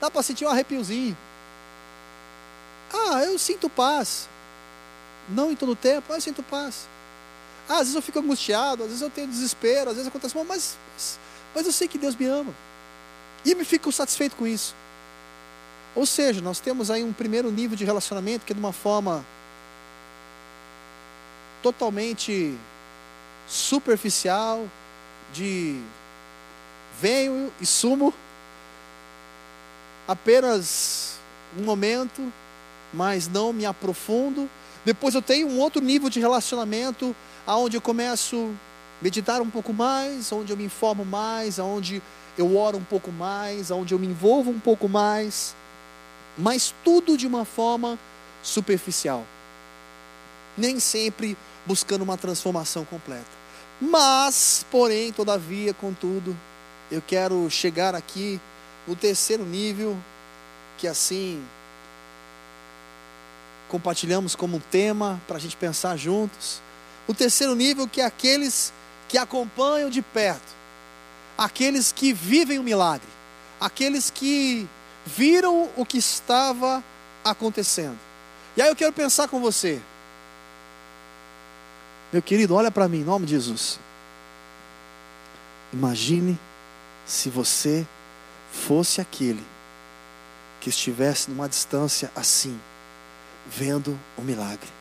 dá 0.00 0.10
para 0.10 0.22
sentir 0.22 0.44
um 0.44 0.48
arrepiozinho. 0.48 1.16
Ah, 2.92 3.22
eu 3.22 3.38
sinto 3.38 3.68
paz. 3.68 4.28
Não 5.28 5.52
em 5.52 5.56
todo 5.56 5.76
tempo, 5.76 6.06
mas 6.08 6.16
eu 6.16 6.22
sinto 6.22 6.42
paz. 6.42 6.88
Ah, 7.68 7.74
às 7.74 7.80
vezes 7.80 7.94
eu 7.94 8.02
fico 8.02 8.18
angustiado, 8.18 8.82
às 8.82 8.88
vezes 8.88 9.02
eu 9.02 9.10
tenho 9.10 9.28
desespero, 9.28 9.90
às 9.90 9.96
vezes 9.96 10.08
acontece 10.08 10.34
mal, 10.34 10.44
mas, 10.44 10.78
mas 11.54 11.66
eu 11.66 11.72
sei 11.72 11.86
que 11.86 11.98
Deus 11.98 12.16
me 12.16 12.26
ama. 12.26 12.54
E 13.44 13.54
me 13.54 13.64
fico 13.64 13.92
satisfeito 13.92 14.36
com 14.36 14.46
isso. 14.46 14.74
Ou 15.94 16.06
seja, 16.06 16.40
nós 16.40 16.60
temos 16.60 16.90
aí 16.90 17.04
um 17.04 17.12
primeiro 17.12 17.50
nível 17.50 17.76
de 17.76 17.84
relacionamento 17.84 18.46
que 18.46 18.52
é 18.52 18.54
de 18.54 18.60
uma 18.60 18.72
forma 18.72 19.24
totalmente 21.62 22.56
superficial, 23.46 24.66
de 25.32 25.80
venho 27.00 27.52
e 27.60 27.66
sumo, 27.66 28.14
apenas 30.06 31.18
um 31.58 31.64
momento, 31.64 32.32
mas 32.92 33.28
não 33.28 33.52
me 33.52 33.66
aprofundo. 33.66 34.48
Depois 34.84 35.14
eu 35.14 35.22
tenho 35.22 35.48
um 35.48 35.58
outro 35.58 35.82
nível 35.82 36.08
de 36.08 36.20
relacionamento, 36.20 37.14
aonde 37.48 37.78
eu 37.78 37.80
começo 37.80 38.54
a 39.00 39.02
meditar 39.02 39.40
um 39.40 39.48
pouco 39.48 39.72
mais, 39.72 40.30
onde 40.30 40.52
eu 40.52 40.56
me 40.56 40.64
informo 40.64 41.02
mais, 41.02 41.58
aonde 41.58 42.02
eu 42.36 42.54
oro 42.54 42.76
um 42.76 42.84
pouco 42.84 43.10
mais, 43.10 43.70
aonde 43.70 43.94
eu 43.94 43.98
me 43.98 44.06
envolvo 44.06 44.50
um 44.50 44.60
pouco 44.60 44.86
mais, 44.86 45.56
mas 46.36 46.74
tudo 46.84 47.16
de 47.16 47.26
uma 47.26 47.46
forma 47.46 47.98
superficial. 48.42 49.24
Nem 50.58 50.78
sempre 50.78 51.38
buscando 51.64 52.02
uma 52.02 52.18
transformação 52.18 52.84
completa. 52.84 53.38
Mas, 53.80 54.66
porém, 54.70 55.10
todavia, 55.10 55.72
contudo, 55.72 56.36
eu 56.90 57.00
quero 57.00 57.48
chegar 57.48 57.94
aqui 57.94 58.38
no 58.86 58.94
terceiro 58.94 59.44
nível, 59.44 59.96
que 60.76 60.86
assim 60.86 61.42
compartilhamos 63.70 64.34
como 64.34 64.60
tema 64.60 65.18
para 65.26 65.36
a 65.36 65.40
gente 65.40 65.56
pensar 65.56 65.96
juntos. 65.96 66.60
O 67.08 67.14
terceiro 67.14 67.54
nível 67.54 67.88
que 67.88 68.00
é 68.00 68.04
aqueles 68.04 68.72
que 69.08 69.16
acompanham 69.16 69.88
de 69.88 70.02
perto, 70.02 70.54
aqueles 71.36 71.90
que 71.90 72.12
vivem 72.12 72.58
o 72.58 72.62
milagre, 72.62 73.08
aqueles 73.58 74.10
que 74.10 74.68
viram 75.06 75.70
o 75.74 75.86
que 75.86 75.96
estava 75.96 76.84
acontecendo. 77.24 77.98
E 78.56 78.62
aí 78.62 78.68
eu 78.68 78.76
quero 78.76 78.92
pensar 78.92 79.26
com 79.26 79.40
você, 79.40 79.80
meu 82.12 82.22
querido, 82.22 82.54
olha 82.54 82.70
para 82.70 82.88
mim, 82.88 83.00
em 83.00 83.04
nome 83.04 83.26
de 83.26 83.32
Jesus. 83.32 83.78
Imagine 85.72 86.38
se 87.06 87.28
você 87.28 87.86
fosse 88.52 89.00
aquele 89.00 89.44
que 90.60 90.70
estivesse 90.70 91.30
numa 91.30 91.48
distância 91.48 92.10
assim 92.14 92.58
vendo 93.46 93.98
o 94.16 94.22
milagre. 94.22 94.77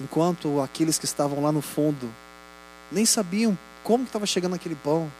Enquanto 0.00 0.60
aqueles 0.60 0.98
que 0.98 1.04
estavam 1.04 1.42
lá 1.42 1.50
no 1.50 1.62
fundo 1.62 2.10
nem 2.90 3.04
sabiam 3.04 3.58
como 3.82 4.04
estava 4.04 4.26
chegando 4.26 4.54
aquele 4.54 4.74
pão. 4.74 5.10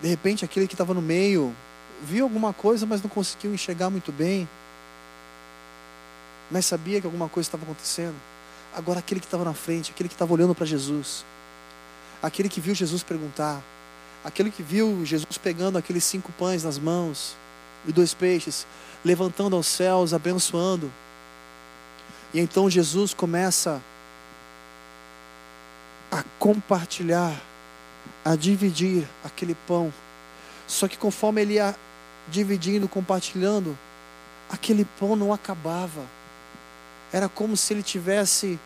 De 0.00 0.08
repente, 0.08 0.44
aquele 0.44 0.66
que 0.66 0.74
estava 0.74 0.94
no 0.94 1.02
meio 1.02 1.54
viu 2.02 2.24
alguma 2.24 2.52
coisa, 2.52 2.86
mas 2.86 3.02
não 3.02 3.10
conseguiu 3.10 3.52
enxergar 3.52 3.90
muito 3.90 4.10
bem. 4.10 4.48
Mas 6.50 6.66
sabia 6.66 7.00
que 7.00 7.06
alguma 7.06 7.28
coisa 7.28 7.48
estava 7.48 7.64
acontecendo. 7.64 8.14
Agora, 8.74 9.00
aquele 9.00 9.20
que 9.20 9.26
estava 9.26 9.44
na 9.44 9.52
frente, 9.52 9.90
aquele 9.90 10.08
que 10.08 10.14
estava 10.14 10.32
olhando 10.32 10.54
para 10.54 10.64
Jesus, 10.64 11.24
aquele 12.22 12.48
que 12.48 12.60
viu 12.60 12.74
Jesus 12.74 13.02
perguntar, 13.02 13.60
aquele 14.24 14.50
que 14.50 14.62
viu 14.62 15.04
Jesus 15.04 15.36
pegando 15.36 15.76
aqueles 15.76 16.04
cinco 16.04 16.32
pães 16.32 16.64
nas 16.64 16.78
mãos 16.78 17.36
e 17.86 17.92
dois 17.92 18.14
peixes, 18.14 18.66
levantando 19.04 19.56
aos 19.56 19.66
céus, 19.66 20.14
abençoando. 20.14 20.90
E 22.32 22.40
então 22.40 22.70
Jesus 22.70 23.12
começa 23.12 23.80
a 26.10 26.22
compartilhar, 26.38 27.34
a 28.24 28.36
dividir 28.36 29.06
aquele 29.24 29.54
pão. 29.66 29.92
Só 30.66 30.86
que 30.86 30.96
conforme 30.96 31.42
ele 31.42 31.54
ia 31.54 31.74
dividindo, 32.28 32.88
compartilhando, 32.88 33.76
aquele 34.48 34.84
pão 34.98 35.16
não 35.16 35.32
acabava. 35.32 36.04
Era 37.12 37.28
como 37.28 37.56
se 37.56 37.72
ele 37.72 37.82
tivesse 37.82 38.58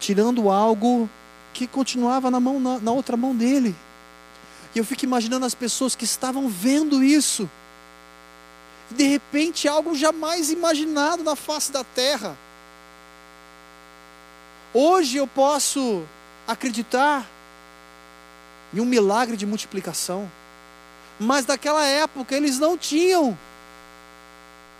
tirando 0.00 0.50
algo 0.50 1.08
que 1.52 1.66
continuava 1.66 2.30
na 2.30 2.40
mão 2.40 2.58
na, 2.58 2.78
na 2.78 2.90
outra 2.90 3.16
mão 3.16 3.34
dele. 3.34 3.74
E 4.74 4.78
eu 4.78 4.84
fico 4.84 5.04
imaginando 5.04 5.46
as 5.46 5.54
pessoas 5.54 5.94
que 5.94 6.04
estavam 6.04 6.48
vendo 6.48 7.02
isso 7.02 7.48
de 8.90 9.04
repente 9.04 9.66
algo 9.66 9.94
jamais 9.94 10.50
imaginado 10.50 11.22
na 11.22 11.36
face 11.36 11.72
da 11.72 11.84
terra. 11.84 12.36
Hoje 14.76 15.18
eu 15.18 15.26
posso 15.28 16.02
acreditar 16.48 17.24
em 18.72 18.80
um 18.80 18.84
milagre 18.84 19.36
de 19.36 19.46
multiplicação, 19.46 20.28
mas 21.20 21.46
naquela 21.46 21.84
época 21.86 22.34
eles 22.34 22.58
não 22.58 22.76
tinham 22.76 23.38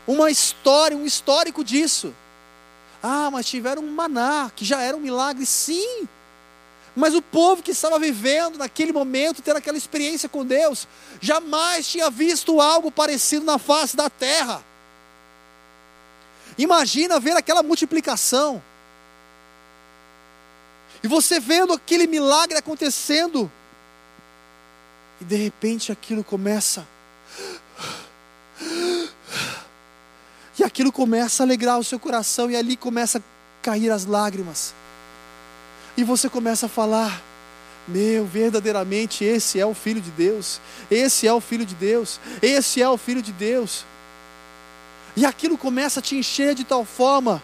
uma 0.05 0.33
história, 0.33 0.97
um 0.97 1.07
histórico 1.07 1.63
disso. 1.63 2.13
Ah, 3.01 3.31
mas 3.31 3.47
tiveram 3.47 3.83
um 3.83 3.91
maná, 3.93 4.51
que 4.57 4.65
já 4.65 4.83
era 4.83 4.97
um 4.97 5.01
milagre, 5.01 5.47
sim, 5.47 6.09
mas 6.97 7.15
o 7.15 7.23
povo 7.23 7.63
que 7.63 7.71
estava 7.71 7.97
vivendo 7.97 8.59
naquele 8.59 8.93
momento, 8.93 9.43
tendo 9.43 9.59
aquela 9.59 9.79
experiência 9.79 10.29
com 10.29 10.45
Deus, 10.45 10.89
jamais 11.21 11.87
tinha 11.87 12.11
visto 12.11 12.61
algo 12.61 12.91
parecido 12.91 13.45
na 13.45 13.59
face 13.59 13.97
da 13.97 14.11
terra. 14.11 14.61
Imagina 16.59 17.21
ver 17.21 17.37
aquela 17.37 17.63
multiplicação. 17.63 18.61
E 21.05 21.07
você 21.07 21.39
vendo 21.39 21.75
aquele 21.75 22.07
milagre 22.07 22.57
acontecendo. 22.57 23.53
E 25.21 25.25
de 25.25 25.37
repente 25.37 25.93
aquilo 25.93 26.25
começa. 26.25 26.87
E 30.59 30.65
aquilo 30.65 30.91
começa 30.91 31.43
a 31.43 31.45
alegrar 31.45 31.79
o 31.79 31.85
seu 31.85 31.99
coração, 31.99 32.51
e 32.51 32.57
ali 32.57 32.75
começa 32.75 33.19
a 33.19 33.23
cair 33.61 33.91
as 33.91 34.07
lágrimas. 34.07 34.73
E 35.95 36.03
você 36.03 36.27
começa 36.31 36.67
a 36.67 36.71
falar: 36.71 37.21
Meu, 37.87 38.25
verdadeiramente 38.25 39.25
esse 39.25 39.61
é 39.61 39.67
o 39.67 39.75
Filho 39.75 40.01
de 40.01 40.11
Deus, 40.11 40.59
esse 40.91 41.27
é 41.27 41.33
o 41.35 41.41
Filho 41.41 41.67
de 41.67 41.75
Deus, 41.75 42.19
esse 42.41 42.81
é 42.81 42.89
o 42.89 42.97
Filho 42.97 43.21
de 43.21 43.33
Deus. 43.33 43.85
E 45.15 45.27
aquilo 45.27 45.59
começa 45.59 46.01
a 46.01 46.03
te 46.03 46.17
encher 46.17 46.55
de 46.55 46.65
tal 46.65 46.83
forma, 46.83 47.43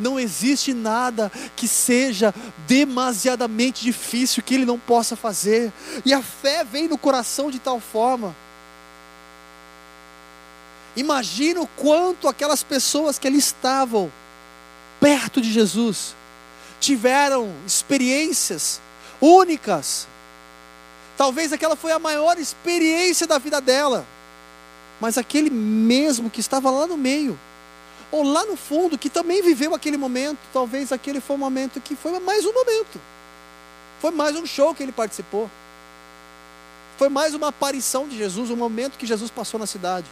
não 0.00 0.18
existe 0.18 0.72
nada 0.72 1.30
que 1.54 1.68
seja 1.68 2.34
demasiadamente 2.66 3.82
difícil 3.82 4.42
que 4.42 4.54
Ele 4.54 4.64
não 4.64 4.78
possa 4.78 5.14
fazer, 5.14 5.72
e 6.04 6.12
a 6.12 6.22
fé 6.22 6.64
vem 6.64 6.88
no 6.88 6.98
coração 6.98 7.50
de 7.50 7.58
tal 7.58 7.78
forma. 7.80 8.34
Imagina 10.96 11.60
o 11.60 11.66
quanto 11.66 12.26
aquelas 12.26 12.62
pessoas 12.62 13.18
que 13.18 13.28
ali 13.28 13.38
estavam, 13.38 14.10
perto 14.98 15.40
de 15.40 15.52
Jesus, 15.52 16.16
tiveram 16.80 17.52
experiências 17.66 18.80
únicas. 19.20 20.08
Talvez 21.16 21.52
aquela 21.52 21.76
foi 21.76 21.92
a 21.92 21.98
maior 21.98 22.38
experiência 22.38 23.26
da 23.26 23.38
vida 23.38 23.60
dela. 23.60 24.06
Mas 25.00 25.16
aquele 25.16 25.50
mesmo 25.50 26.28
que 26.28 26.40
estava 26.40 26.70
lá 26.70 26.86
no 26.86 26.96
meio, 26.96 27.38
ou 28.12 28.24
lá 28.24 28.44
no 28.44 28.56
fundo, 28.56 28.98
que 28.98 29.08
também 29.08 29.42
viveu 29.42 29.74
aquele 29.74 29.96
momento, 29.96 30.38
talvez 30.52 30.90
aquele 30.90 31.20
foi 31.20 31.36
um 31.36 31.38
momento 31.38 31.80
que 31.80 31.94
foi 31.94 32.18
mais 32.18 32.44
um 32.44 32.52
momento. 32.52 33.00
Foi 34.00 34.10
mais 34.10 34.34
um 34.36 34.46
show 34.46 34.74
que 34.74 34.82
ele 34.82 34.92
participou. 34.92 35.50
Foi 36.98 37.08
mais 37.08 37.34
uma 37.34 37.48
aparição 37.48 38.08
de 38.08 38.16
Jesus, 38.16 38.50
um 38.50 38.56
momento 38.56 38.98
que 38.98 39.06
Jesus 39.06 39.30
passou 39.30 39.60
na 39.60 39.66
cidade. 39.66 40.06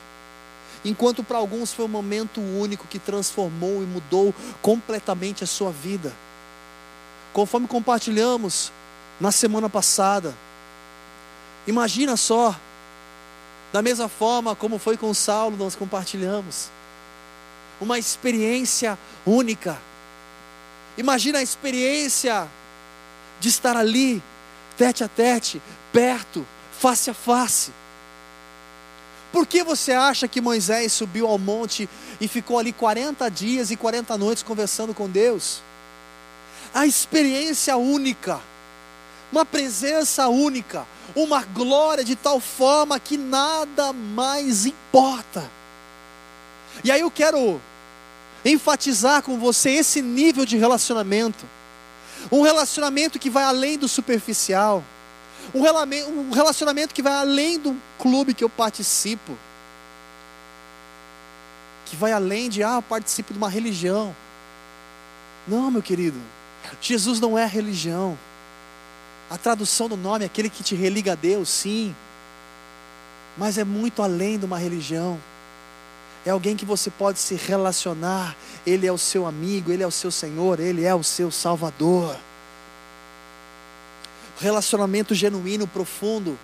Enquanto 0.84 1.24
para 1.24 1.38
alguns 1.38 1.72
foi 1.72 1.84
um 1.84 1.88
momento 1.88 2.40
único 2.40 2.86
que 2.86 2.98
transformou 2.98 3.82
e 3.82 3.86
mudou 3.86 4.34
completamente 4.62 5.42
a 5.42 5.46
sua 5.46 5.72
vida. 5.72 6.12
Conforme 7.32 7.66
compartilhamos 7.66 8.72
na 9.20 9.32
semana 9.32 9.68
passada, 9.68 10.34
imagina 11.66 12.16
só, 12.16 12.54
da 13.72 13.82
mesma 13.82 14.08
forma 14.08 14.54
como 14.54 14.78
foi 14.78 14.96
com 14.96 15.12
Saulo, 15.12 15.56
nós 15.56 15.74
compartilhamos, 15.74 16.70
uma 17.80 17.98
experiência 17.98 18.98
única. 19.26 19.78
Imagina 20.96 21.38
a 21.38 21.42
experiência 21.42 22.48
de 23.40 23.48
estar 23.48 23.76
ali, 23.76 24.22
tete 24.76 25.04
a 25.04 25.08
tete, 25.08 25.62
perto, 25.92 26.46
face 26.78 27.10
a 27.10 27.14
face. 27.14 27.72
Por 29.32 29.46
que 29.46 29.62
você 29.62 29.92
acha 29.92 30.26
que 30.26 30.40
Moisés 30.40 30.92
subiu 30.92 31.26
ao 31.26 31.38
monte 31.38 31.88
e 32.20 32.26
ficou 32.26 32.58
ali 32.58 32.72
40 32.72 33.28
dias 33.30 33.70
e 33.70 33.76
40 33.76 34.16
noites 34.16 34.42
conversando 34.42 34.94
com 34.94 35.08
Deus? 35.08 35.62
A 36.74 36.86
experiência 36.86 37.76
única, 37.76 38.40
uma 39.30 39.44
presença 39.44 40.28
única, 40.28 40.86
uma 41.14 41.42
glória 41.42 42.04
de 42.04 42.16
tal 42.16 42.40
forma 42.40 42.98
que 42.98 43.16
nada 43.16 43.92
mais 43.92 44.66
importa. 44.66 45.57
E 46.84 46.90
aí 46.90 47.00
eu 47.00 47.10
quero 47.10 47.60
enfatizar 48.44 49.22
com 49.22 49.38
você 49.38 49.70
esse 49.70 50.00
nível 50.00 50.44
de 50.44 50.56
relacionamento, 50.56 51.44
um 52.30 52.42
relacionamento 52.42 53.18
que 53.18 53.30
vai 53.30 53.44
além 53.44 53.78
do 53.78 53.88
superficial 53.88 54.82
um 55.54 56.30
relacionamento 56.30 56.94
que 56.94 57.02
vai 57.02 57.14
além 57.14 57.58
do 57.58 57.76
clube 57.98 58.34
que 58.34 58.44
eu 58.44 58.50
participo, 58.50 59.36
que 61.86 61.96
vai 61.96 62.12
além 62.12 62.50
de, 62.50 62.62
ah, 62.62 62.76
eu 62.76 62.82
participo 62.82 63.32
de 63.32 63.38
uma 63.38 63.48
religião. 63.48 64.14
Não, 65.46 65.70
meu 65.70 65.82
querido, 65.82 66.20
Jesus 66.80 67.18
não 67.18 67.38
é 67.38 67.46
religião. 67.46 68.18
A 69.30 69.38
tradução 69.38 69.88
do 69.88 69.96
nome 69.96 70.24
é 70.24 70.26
aquele 70.26 70.50
que 70.50 70.62
te 70.62 70.74
religa 70.74 71.12
a 71.12 71.14
Deus, 71.14 71.48
sim, 71.48 71.94
mas 73.36 73.56
é 73.56 73.64
muito 73.64 74.02
além 74.02 74.38
de 74.38 74.44
uma 74.44 74.58
religião. 74.58 75.18
É 76.26 76.30
alguém 76.30 76.56
que 76.56 76.64
você 76.64 76.90
pode 76.90 77.18
se 77.18 77.34
relacionar, 77.34 78.36
Ele 78.66 78.86
é 78.86 78.92
o 78.92 78.98
seu 78.98 79.26
amigo, 79.26 79.72
Ele 79.72 79.82
é 79.82 79.86
o 79.86 79.90
seu 79.90 80.10
Senhor, 80.10 80.60
Ele 80.60 80.84
é 80.84 80.94
o 80.94 81.02
seu 81.02 81.30
Salvador 81.30 82.16
relacionamento 84.38 85.14
genuíno, 85.14 85.66
profundo. 85.66 86.38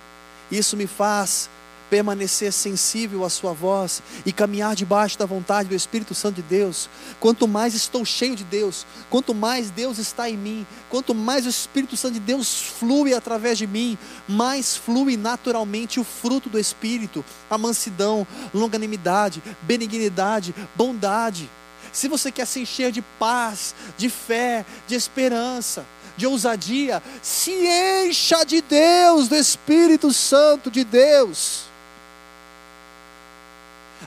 Isso 0.50 0.76
me 0.76 0.86
faz 0.86 1.48
permanecer 1.90 2.52
sensível 2.52 3.24
à 3.24 3.30
Sua 3.30 3.52
voz 3.52 4.02
e 4.24 4.32
caminhar 4.32 4.74
debaixo 4.74 5.18
da 5.18 5.26
vontade 5.26 5.68
do 5.68 5.74
Espírito 5.74 6.14
Santo 6.14 6.36
de 6.36 6.42
Deus. 6.42 6.88
Quanto 7.20 7.46
mais 7.46 7.74
estou 7.74 8.04
cheio 8.04 8.34
de 8.34 8.44
Deus, 8.44 8.86
quanto 9.10 9.34
mais 9.34 9.70
Deus 9.70 9.98
está 9.98 10.28
em 10.28 10.36
mim, 10.36 10.66
quanto 10.90 11.14
mais 11.14 11.46
o 11.46 11.48
Espírito 11.48 11.96
Santo 11.96 12.14
de 12.14 12.20
Deus 12.20 12.62
flui 12.78 13.14
através 13.14 13.58
de 13.58 13.66
mim, 13.66 13.98
mais 14.28 14.76
flui 14.76 15.16
naturalmente 15.16 16.00
o 16.00 16.04
fruto 16.04 16.48
do 16.48 16.58
Espírito: 16.58 17.24
a 17.48 17.58
mansidão, 17.58 18.26
longanimidade, 18.52 19.42
benignidade, 19.62 20.54
bondade. 20.74 21.50
Se 21.92 22.08
você 22.08 22.32
quer 22.32 22.46
se 22.46 22.60
encher 22.60 22.90
de 22.90 23.02
paz, 23.20 23.74
de 23.96 24.10
fé, 24.10 24.66
de 24.88 24.96
esperança, 24.96 25.86
de 26.16 26.26
ousadia, 26.26 27.02
se 27.22 27.52
encha 27.52 28.44
de 28.44 28.60
Deus, 28.60 29.28
do 29.28 29.36
Espírito 29.36 30.12
Santo 30.12 30.70
de 30.70 30.84
Deus. 30.84 31.73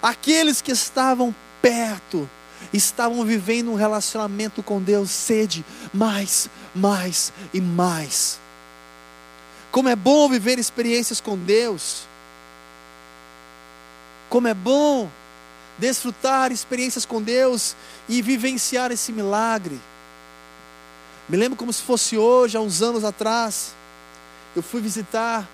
Aqueles 0.02 0.62
que 0.62 0.72
estavam 0.72 1.34
perto, 1.62 2.30
estavam 2.74 3.24
vivendo 3.26 3.72
um 3.72 3.76
relacionamento 3.76 4.62
com 4.62 4.82
Deus, 4.82 5.10
sede 5.10 5.66
mais, 5.94 6.50
mais 6.74 7.32
e 7.54 7.62
mais. 7.62 8.40
Como 9.72 9.90
é 9.90 9.96
bom 9.96 10.30
viver 10.30 10.60
experiências 10.60 11.22
com 11.22 11.38
Deus. 11.38 12.08
Como 14.30 14.48
é 14.48 14.54
bom 14.54 15.10
desfrutar 15.78 16.52
experiências 16.52 17.06
com 17.06 17.22
Deus 17.22 17.76
e 18.10 18.22
vivenciar 18.22 18.92
esse 18.92 19.12
milagre. 19.12 19.80
Me 21.30 21.38
lembro 21.38 21.58
como 21.58 21.72
se 21.72 21.84
fosse 21.84 22.18
hoje, 22.18 22.58
há 22.58 22.62
uns 22.62 22.82
anos 22.82 23.04
atrás. 23.04 23.74
Eu 24.56 24.64
fui 24.64 24.82
visitar 24.82 25.48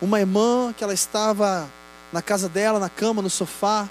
uma 0.00 0.20
irmã 0.20 0.74
que 0.76 0.84
ela 0.84 0.92
estava 0.94 1.68
na 2.12 2.20
casa 2.20 2.48
dela, 2.48 2.78
na 2.78 2.88
cama, 2.88 3.22
no 3.22 3.30
sofá. 3.30 3.88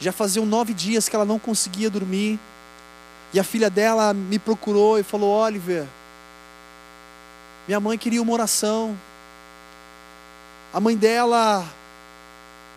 Já 0.00 0.12
faziam 0.12 0.44
nove 0.44 0.74
dias 0.74 1.08
que 1.08 1.14
ela 1.14 1.24
não 1.24 1.38
conseguia 1.38 1.88
dormir. 1.88 2.38
E 3.32 3.40
a 3.40 3.44
filha 3.44 3.70
dela 3.70 4.12
me 4.12 4.38
procurou 4.38 4.98
e 4.98 5.02
falou: 5.02 5.30
Oliver, 5.30 5.86
minha 7.66 7.80
mãe 7.80 7.96
queria 7.96 8.22
uma 8.22 8.32
oração. 8.32 8.96
A 10.72 10.80
mãe 10.80 10.96
dela 10.96 11.64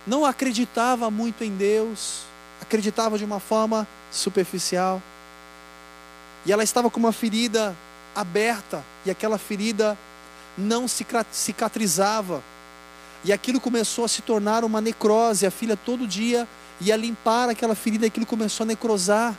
não 0.06 0.24
acreditava 0.24 1.12
muito 1.12 1.44
em 1.44 1.52
Deus, 1.52 2.22
acreditava 2.62 3.18
de 3.18 3.26
uma 3.26 3.40
forma 3.40 3.88
superficial. 4.12 5.02
E 6.46 6.52
ela 6.52 6.64
estava 6.64 6.90
com 6.90 7.00
uma 7.00 7.12
ferida 7.12 7.76
aberta 8.16 8.84
e 9.06 9.12
aquela 9.12 9.38
ferida 9.38 9.98
não 10.58 10.88
cicatrizava. 10.88 12.42
E 13.24 13.34
aquilo 13.34 13.60
começou 13.60 14.06
a 14.06 14.08
se 14.08 14.22
tornar 14.22 14.64
uma 14.64 14.80
necrose. 14.80 15.46
A 15.46 15.52
filha 15.52 15.76
todo 15.76 16.08
dia 16.08 16.48
ia 16.80 16.96
limpar 16.96 17.50
aquela 17.50 17.76
ferida 17.76 18.06
aquilo 18.06 18.26
começou 18.26 18.64
a 18.64 18.68
necrosar. 18.68 19.36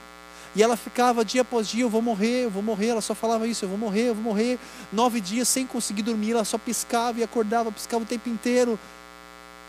E 0.55 0.63
ela 0.63 0.77
ficava 0.77 1.25
dia 1.25 1.43
após 1.43 1.69
dia: 1.69 1.83
eu 1.83 1.91
vou 1.91 2.03
morrer, 2.03 2.45
eu 2.45 2.51
vou 2.51 2.63
morrer. 2.63 2.89
Ela 2.89 3.01
só 3.01 3.15
falava 3.15 3.47
isso: 3.47 3.65
eu 3.65 3.69
vou 3.69 3.79
morrer, 3.79 4.09
eu 4.09 4.15
vou 4.15 4.25
morrer. 4.25 4.59
Nove 4.93 5.21
dias 5.21 5.49
sem 5.49 5.67
conseguir 5.67 6.03
dormir. 6.03 6.33
Ela 6.33 6.45
só 6.45 6.59
piscava 6.59 7.21
e 7.21 7.23
acordava, 7.23 7.71
piscava 7.71 8.03
o 8.03 8.07
tempo 8.07 8.29
inteiro. 8.29 8.79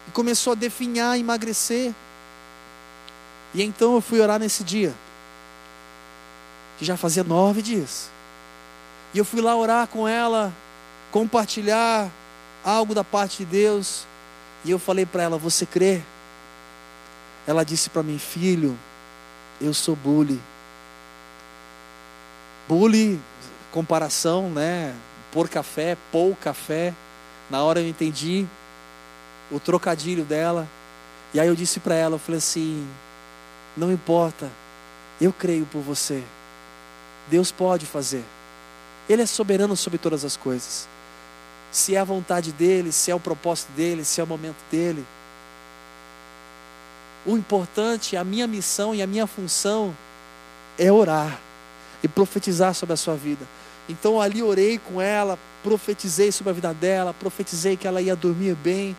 E 0.07 0.11
começou 0.11 0.53
a 0.53 0.55
definhar, 0.55 1.17
emagrecer. 1.17 1.93
E 3.53 3.63
então 3.63 3.95
eu 3.95 4.01
fui 4.01 4.19
orar 4.19 4.39
nesse 4.39 4.63
dia, 4.63 4.93
que 6.77 6.85
já 6.85 6.95
fazia 6.95 7.23
nove 7.23 7.61
dias. 7.61 8.09
E 9.13 9.17
eu 9.17 9.25
fui 9.25 9.41
lá 9.41 9.55
orar 9.55 9.87
com 9.87 10.07
ela, 10.07 10.53
compartilhar 11.11 12.11
algo 12.69 12.93
da 12.93 13.03
parte 13.03 13.39
de 13.39 13.45
Deus. 13.45 14.05
E 14.63 14.71
eu 14.71 14.79
falei 14.79 15.05
para 15.05 15.23
ela: 15.23 15.37
Você 15.37 15.65
crê? 15.65 16.01
Ela 17.47 17.63
disse 17.63 17.89
para 17.89 18.03
mim: 18.03 18.17
Filho, 18.17 18.77
eu 19.59 19.73
sou 19.73 19.95
bully. 19.95 20.39
Bully, 22.67 23.19
comparação, 23.71 24.49
né? 24.49 24.95
Por 25.31 25.49
café, 25.49 25.97
pou 26.11 26.35
café. 26.35 26.93
Na 27.49 27.63
hora 27.63 27.79
eu 27.79 27.87
entendi 27.87 28.45
o 29.51 29.59
trocadilho 29.59 30.23
dela. 30.23 30.67
E 31.33 31.39
aí 31.39 31.47
eu 31.47 31.55
disse 31.55 31.79
para 31.79 31.95
ela: 31.95 32.15
Eu 32.15 32.19
falei 32.19 32.37
assim: 32.37 32.87
Não 33.75 33.91
importa, 33.91 34.49
eu 35.19 35.33
creio 35.33 35.65
por 35.65 35.81
você. 35.81 36.23
Deus 37.29 37.51
pode 37.51 37.85
fazer. 37.85 38.23
Ele 39.07 39.21
é 39.21 39.25
soberano 39.25 39.75
sobre 39.75 39.97
todas 39.97 40.23
as 40.23 40.37
coisas. 40.37 40.87
Se 41.71 41.95
é 41.95 41.99
a 41.99 42.03
vontade 42.03 42.51
dele, 42.51 42.91
se 42.91 43.11
é 43.11 43.15
o 43.15 43.19
propósito 43.19 43.71
dele, 43.73 44.03
se 44.03 44.19
é 44.19 44.23
o 44.23 44.27
momento 44.27 44.57
dele. 44.71 45.05
O 47.25 47.37
importante, 47.37 48.17
a 48.17 48.23
minha 48.23 48.47
missão 48.47 48.95
e 48.95 49.01
a 49.01 49.07
minha 49.07 49.27
função 49.27 49.95
é 50.77 50.91
orar 50.91 51.39
e 52.01 52.07
profetizar 52.07 52.73
sobre 52.73 52.93
a 52.93 52.97
sua 52.97 53.15
vida. 53.15 53.45
Então 53.87 54.21
ali 54.21 54.41
orei 54.41 54.77
com 54.79 55.01
ela, 55.01 55.37
profetizei 55.63 56.31
sobre 56.31 56.51
a 56.51 56.53
vida 56.53 56.73
dela, 56.73 57.13
profetizei 57.13 57.75
que 57.75 57.87
ela 57.87 58.01
ia 58.01 58.15
dormir 58.15 58.55
bem, 58.55 58.95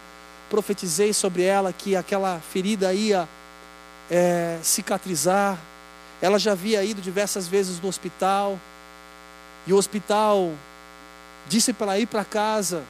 profetizei 0.48 1.12
sobre 1.12 1.42
ela 1.42 1.72
que 1.72 1.96
aquela 1.96 2.40
ferida 2.40 2.92
ia 2.92 3.28
é, 4.10 4.58
cicatrizar. 4.62 5.58
Ela 6.20 6.38
já 6.38 6.52
havia 6.52 6.84
ido 6.84 7.00
diversas 7.00 7.48
vezes 7.48 7.80
no 7.80 7.88
hospital, 7.88 8.58
e 9.66 9.72
o 9.72 9.76
hospital 9.76 10.52
disse 11.48 11.72
para 11.72 11.98
ir 11.98 12.06
para 12.06 12.24
casa, 12.24 12.82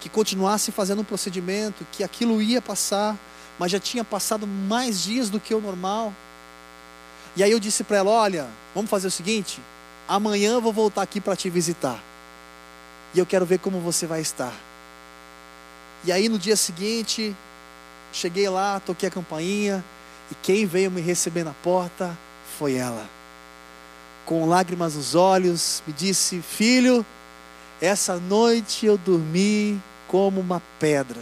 que 0.00 0.08
continuasse 0.08 0.70
fazendo 0.70 1.00
um 1.00 1.04
procedimento, 1.04 1.86
que 1.92 2.04
aquilo 2.04 2.40
ia 2.40 2.62
passar, 2.62 3.16
mas 3.58 3.72
já 3.72 3.80
tinha 3.80 4.04
passado 4.04 4.46
mais 4.46 5.02
dias 5.02 5.30
do 5.30 5.40
que 5.40 5.54
o 5.54 5.60
normal. 5.60 6.12
E 7.34 7.42
aí 7.42 7.50
eu 7.50 7.60
disse 7.60 7.84
para 7.84 7.98
ela: 7.98 8.10
Olha, 8.10 8.46
vamos 8.74 8.90
fazer 8.90 9.08
o 9.08 9.10
seguinte, 9.10 9.60
amanhã 10.06 10.52
eu 10.52 10.60
vou 10.60 10.72
voltar 10.72 11.02
aqui 11.02 11.20
para 11.20 11.36
te 11.36 11.50
visitar, 11.50 12.00
e 13.14 13.18
eu 13.18 13.26
quero 13.26 13.44
ver 13.44 13.58
como 13.58 13.80
você 13.80 14.06
vai 14.06 14.20
estar. 14.20 14.52
E 16.04 16.12
aí 16.12 16.28
no 16.28 16.38
dia 16.38 16.56
seguinte, 16.56 17.34
cheguei 18.12 18.48
lá, 18.48 18.80
toquei 18.80 19.08
a 19.08 19.12
campainha, 19.12 19.84
e 20.30 20.34
quem 20.36 20.66
veio 20.66 20.90
me 20.90 21.00
receber 21.00 21.44
na 21.44 21.52
porta 21.52 22.16
foi 22.58 22.74
ela. 22.74 23.15
Com 24.26 24.46
lágrimas 24.46 24.96
nos 24.96 25.14
olhos, 25.14 25.82
me 25.86 25.92
disse: 25.92 26.42
Filho, 26.42 27.06
essa 27.80 28.16
noite 28.16 28.84
eu 28.84 28.98
dormi 28.98 29.80
como 30.08 30.40
uma 30.40 30.60
pedra. 30.80 31.20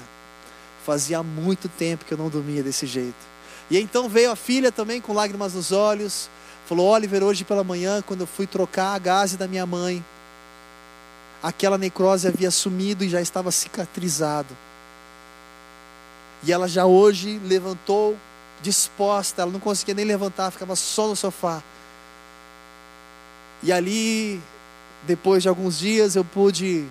Fazia 0.84 1.22
muito 1.22 1.68
tempo 1.68 2.04
que 2.04 2.12
eu 2.12 2.18
não 2.18 2.30
dormia 2.30 2.62
desse 2.62 2.86
jeito. 2.86 3.34
E 3.70 3.78
então 3.78 4.08
veio 4.08 4.30
a 4.30 4.36
filha 4.36 4.72
também 4.72 5.00
com 5.00 5.12
lágrimas 5.12 5.52
nos 5.52 5.70
olhos. 5.70 6.30
Falou: 6.66 6.88
Oliver, 6.88 7.22
hoje 7.22 7.44
pela 7.44 7.62
manhã, 7.62 8.02
quando 8.02 8.22
eu 8.22 8.26
fui 8.26 8.46
trocar 8.46 8.94
a 8.94 8.98
gase 8.98 9.36
da 9.36 9.46
minha 9.46 9.66
mãe, 9.66 10.02
aquela 11.42 11.76
necrose 11.76 12.26
havia 12.26 12.50
sumido 12.50 13.04
e 13.04 13.08
já 13.10 13.20
estava 13.20 13.52
cicatrizado. 13.52 14.56
E 16.42 16.50
ela 16.50 16.66
já 16.66 16.86
hoje 16.86 17.38
levantou 17.44 18.16
disposta, 18.62 19.42
ela 19.42 19.50
não 19.50 19.60
conseguia 19.60 19.94
nem 19.94 20.06
levantar, 20.06 20.50
ficava 20.50 20.74
só 20.74 21.06
no 21.06 21.14
sofá. 21.14 21.62
E 23.64 23.72
ali, 23.72 24.40
depois 25.04 25.42
de 25.42 25.48
alguns 25.48 25.78
dias, 25.78 26.14
eu 26.14 26.24
pude 26.24 26.84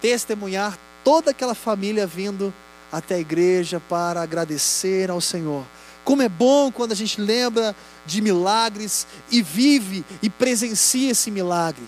testemunhar 0.00 0.78
toda 1.02 1.32
aquela 1.32 1.56
família 1.56 2.06
vindo 2.06 2.54
até 2.92 3.16
a 3.16 3.18
igreja 3.18 3.80
para 3.80 4.22
agradecer 4.22 5.10
ao 5.10 5.20
Senhor. 5.20 5.64
Como 6.04 6.22
é 6.22 6.28
bom 6.28 6.70
quando 6.70 6.92
a 6.92 6.94
gente 6.94 7.20
lembra 7.20 7.74
de 8.06 8.22
milagres 8.22 9.08
e 9.28 9.42
vive 9.42 10.04
e 10.22 10.30
presencia 10.30 11.10
esse 11.10 11.32
milagre. 11.32 11.82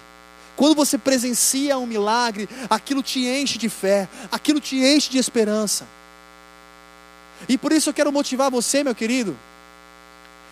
Quando 0.57 0.75
você 0.75 0.99
presencia 0.99 1.79
um 1.79 1.87
milagre, 1.87 2.49
aquilo 2.69 3.03
te 3.05 3.25
enche 3.27 3.59
de 3.59 3.69
fé, 3.69 4.09
aquilo 4.31 4.61
te 4.61 4.77
enche 4.77 5.09
de 5.09 5.19
esperança. 5.19 5.87
E 7.49 7.57
por 7.57 7.71
isso 7.71 7.89
eu 7.89 7.95
quero 7.95 8.13
motivar 8.13 8.51
você, 8.51 8.83
meu 8.83 8.95
querido, 8.95 9.37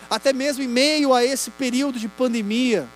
até 0.09 0.31
mesmo 0.31 0.63
em 0.63 0.67
meio 0.67 1.13
a 1.13 1.23
esse 1.23 1.51
período 1.51 1.99
de 1.99 2.07
pandemia, 2.07 2.87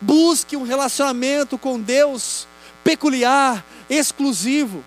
busque 0.00 0.56
um 0.56 0.62
relacionamento 0.62 1.56
com 1.56 1.80
Deus 1.80 2.46
peculiar, 2.84 3.64
exclusivo. 3.90 4.84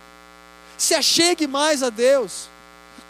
Se 0.77 0.95
achegue 0.95 1.47
mais 1.47 1.83
a 1.83 1.89
Deus, 1.89 2.49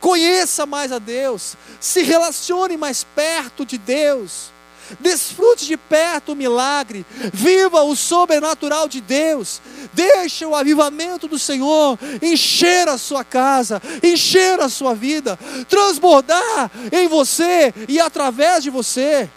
conheça 0.02 0.66
mais 0.66 0.91
a 0.91 0.97
Deus, 0.97 1.56
se 1.80 2.02
relacione 2.02 2.76
mais 2.78 3.04
perto 3.04 3.66
de 3.66 3.78
Deus. 3.78 4.52
Desfrute 5.00 5.68
de 5.68 5.78
perto 5.78 6.32
o 6.32 6.36
milagre, 6.36 7.06
viva 7.32 7.84
o 7.84 7.95
sobrenatural 7.95 8.88
de 8.88 9.00
Deus, 9.00 9.62
deixe 9.93 10.43
o 10.43 10.56
avivamento 10.56 11.28
do 11.28 11.38
Senhor 11.38 11.95
encher 12.24 12.88
a 12.88 12.97
sua 12.97 13.24
casa, 13.24 13.80
encher 14.02 14.60
a 14.60 14.68
sua 14.68 14.95
vida, 14.95 15.38
transbordar 15.70 16.72
em 16.91 17.08
você 17.08 17.72
e 17.88 18.00
através 18.00 18.64
de 18.64 18.72
você. 18.72 19.30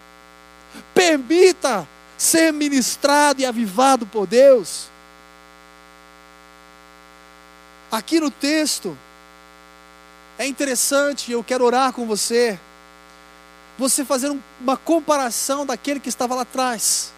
Permita 0.95 1.87
ser 2.23 2.53
ministrado 2.53 3.41
e 3.41 3.45
avivado 3.45 4.05
por 4.05 4.25
Deus. 4.25 4.87
Aqui 7.91 8.19
no 8.19 8.31
texto, 8.31 8.97
é 10.37 10.47
interessante, 10.47 11.31
eu 11.31 11.43
quero 11.43 11.63
orar 11.63 11.91
com 11.91 12.07
você 12.07 12.57
você 13.77 14.05
fazer 14.05 14.31
uma 14.61 14.77
comparação 14.77 15.65
daquele 15.65 15.99
que 15.99 16.07
estava 16.07 16.35
lá 16.35 16.43
atrás, 16.43 17.11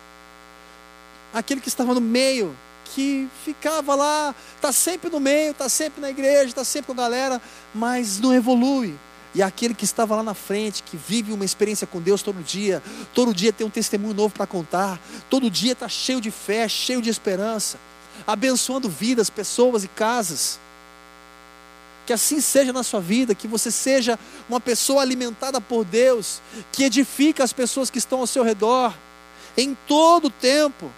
aquele 1.33 1.59
que 1.59 1.67
estava 1.67 1.93
no 1.93 1.99
meio, 1.99 2.57
que 2.85 3.27
ficava 3.43 3.93
lá, 3.93 4.33
está 4.55 4.71
sempre 4.71 5.09
no 5.09 5.19
meio, 5.19 5.51
está 5.51 5.67
sempre 5.67 5.99
na 5.99 6.09
igreja, 6.09 6.45
está 6.45 6.63
sempre 6.63 6.87
com 6.87 6.93
a 6.93 7.03
galera, 7.03 7.41
mas 7.73 8.19
não 8.21 8.33
evolui. 8.33 8.97
E 9.36 9.43
aquele 9.43 9.73
que 9.73 9.83
estava 9.83 10.15
lá 10.15 10.23
na 10.23 10.33
frente, 10.33 10.81
que 10.81 10.95
vive 10.95 11.33
uma 11.33 11.43
experiência 11.43 11.86
com 11.86 11.99
Deus 11.99 12.21
todo 12.21 12.41
dia, 12.41 12.81
todo 13.13 13.33
dia 13.33 13.51
tem 13.51 13.67
um 13.67 13.69
testemunho 13.69 14.13
novo 14.13 14.33
para 14.33 14.47
contar, 14.47 14.97
todo 15.29 15.51
dia 15.51 15.73
está 15.73 15.89
cheio 15.89 16.21
de 16.21 16.31
fé, 16.31 16.69
cheio 16.69 17.01
de 17.01 17.09
esperança, 17.09 17.77
abençoando 18.25 18.89
vidas, 18.89 19.29
pessoas 19.29 19.83
e 19.83 19.89
casas. 19.89 20.57
Que 22.07 22.13
assim 22.13 22.39
seja 22.39 22.71
na 22.71 22.81
sua 22.81 23.01
vida, 23.01 23.36
que 23.36 23.45
você 23.45 23.69
seja 23.69 24.17
uma 24.47 24.61
pessoa 24.61 25.01
alimentada 25.01 25.59
por 25.59 25.83
Deus, 25.83 26.41
que 26.71 26.86
edifica 26.86 27.43
as 27.43 27.51
pessoas 27.51 27.89
que 27.89 27.97
estão 27.97 28.19
ao 28.19 28.27
seu 28.27 28.41
redor, 28.41 28.93
em 29.57 29.75
todo 29.86 30.27
o 30.27 30.29
tempo. 30.31 30.89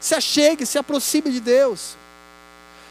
Se 0.00 0.14
achegue, 0.14 0.64
se 0.64 0.78
aproxime 0.78 1.30
de 1.30 1.40
Deus. 1.40 1.96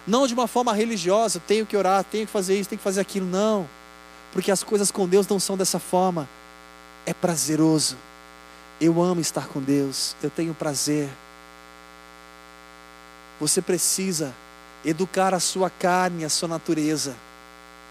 Não 0.06 0.28
de 0.28 0.36
uma 0.36 0.48
forma 0.48 0.72
religiosa, 0.72 1.42
tenho 1.48 1.66
que 1.66 1.76
orar, 1.76 2.04
tenho 2.04 2.28
que 2.28 2.32
fazer 2.32 2.60
isso, 2.60 2.70
tenho 2.70 2.78
que 2.78 2.84
fazer 2.84 3.02
aquilo. 3.02 3.26
Não. 3.26 3.68
Porque 4.32 4.52
as 4.52 4.64
coisas 4.64 4.92
com 4.92 5.08
Deus 5.08 5.28
não 5.28 5.40
são 5.40 5.58
dessa 5.58 5.80
forma. 5.80 6.28
É 7.06 7.14
prazeroso. 7.14 7.98
Eu 8.80 9.02
amo 9.02 9.22
estar 9.22 9.48
com 9.48 9.62
Deus, 9.62 10.16
eu 10.24 10.30
tenho 10.30 10.54
prazer. 10.54 11.08
Você 13.40 13.62
precisa 13.62 14.34
educar 14.84 15.34
a 15.34 15.40
sua 15.40 15.70
carne, 15.70 16.26
a 16.26 16.30
sua 16.30 16.48
natureza, 16.48 17.16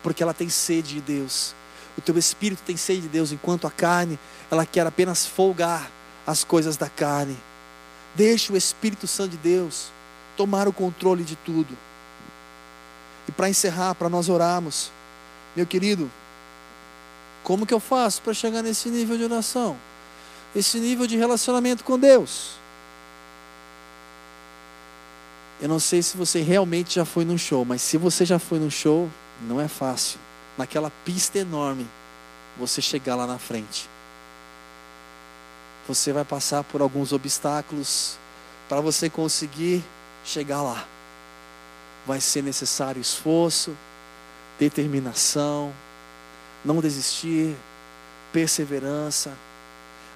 porque 0.02 0.22
ela 0.22 0.34
tem 0.34 0.48
sede 0.48 0.94
de 0.94 1.00
Deus. 1.00 1.54
O 1.96 2.00
teu 2.00 2.16
espírito 2.18 2.62
tem 2.64 2.76
sede 2.76 3.02
de 3.02 3.08
Deus, 3.08 3.30
enquanto 3.30 3.66
a 3.66 3.70
carne, 3.70 4.18
ela 4.50 4.66
quer 4.66 4.86
apenas 4.86 5.26
folgar 5.26 5.90
as 6.26 6.44
coisas 6.44 6.76
da 6.76 6.88
carne. 6.88 7.36
Deixe 8.14 8.52
o 8.52 8.56
Espírito 8.56 9.06
Santo 9.06 9.30
de 9.30 9.36
Deus 9.36 9.92
tomar 10.36 10.66
o 10.66 10.72
controle 10.72 11.22
de 11.22 11.36
tudo. 11.36 11.76
E 13.28 13.32
para 13.32 13.48
encerrar, 13.48 13.94
para 13.94 14.08
nós 14.08 14.28
orarmos, 14.28 14.90
meu 15.54 15.66
querido, 15.66 16.10
como 17.50 17.66
que 17.66 17.74
eu 17.74 17.80
faço 17.80 18.22
para 18.22 18.32
chegar 18.32 18.62
nesse 18.62 18.88
nível 18.88 19.18
de 19.18 19.24
oração? 19.24 19.76
Esse 20.54 20.78
nível 20.78 21.04
de 21.04 21.16
relacionamento 21.16 21.82
com 21.82 21.98
Deus? 21.98 22.52
Eu 25.60 25.68
não 25.68 25.80
sei 25.80 26.00
se 26.00 26.16
você 26.16 26.42
realmente 26.42 26.94
já 26.94 27.04
foi 27.04 27.24
num 27.24 27.36
show, 27.36 27.64
mas 27.64 27.82
se 27.82 27.96
você 27.96 28.24
já 28.24 28.38
foi 28.38 28.60
num 28.60 28.70
show, 28.70 29.10
não 29.48 29.60
é 29.60 29.66
fácil. 29.66 30.20
Naquela 30.56 30.92
pista 31.04 31.40
enorme, 31.40 31.88
você 32.56 32.80
chegar 32.80 33.16
lá 33.16 33.26
na 33.26 33.36
frente. 33.36 33.90
Você 35.88 36.12
vai 36.12 36.24
passar 36.24 36.62
por 36.62 36.80
alguns 36.80 37.12
obstáculos 37.12 38.16
para 38.68 38.80
você 38.80 39.10
conseguir 39.10 39.82
chegar 40.24 40.62
lá. 40.62 40.86
Vai 42.06 42.20
ser 42.20 42.44
necessário 42.44 43.00
esforço, 43.00 43.76
determinação, 44.56 45.72
não 46.64 46.80
desistir, 46.80 47.56
perseverança, 48.32 49.32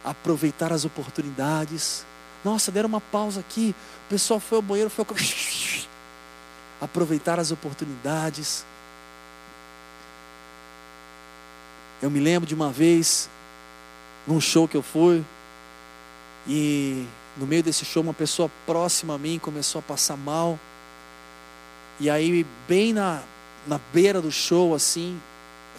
aproveitar 0.04 0.72
as 0.72 0.84
oportunidades 0.84 2.04
nossa, 2.44 2.70
deram 2.70 2.88
uma 2.88 3.00
pausa 3.00 3.40
aqui. 3.40 3.74
O 4.06 4.08
pessoal 4.10 4.38
foi 4.38 4.56
ao 4.56 4.62
banheiro, 4.62 4.90
foi 4.90 5.06
ao... 5.08 5.16
aproveitar 6.84 7.40
as 7.40 7.50
oportunidades. 7.50 8.66
Eu 12.02 12.10
me 12.10 12.20
lembro 12.20 12.46
de 12.46 12.54
uma 12.54 12.70
vez, 12.70 13.30
num 14.26 14.40
show 14.40 14.68
que 14.68 14.76
eu 14.76 14.82
fui, 14.82 15.24
e 16.46 17.06
no 17.38 17.46
meio 17.46 17.62
desse 17.62 17.84
show, 17.86 18.02
uma 18.02 18.12
pessoa 18.12 18.50
próxima 18.66 19.14
a 19.14 19.18
mim 19.18 19.38
começou 19.38 19.78
a 19.78 19.82
passar 19.82 20.16
mal. 20.16 20.58
E 21.98 22.10
aí, 22.10 22.44
bem 22.68 22.92
na, 22.92 23.22
na 23.66 23.80
beira 23.90 24.20
do 24.20 24.30
show, 24.30 24.74
assim, 24.74 25.18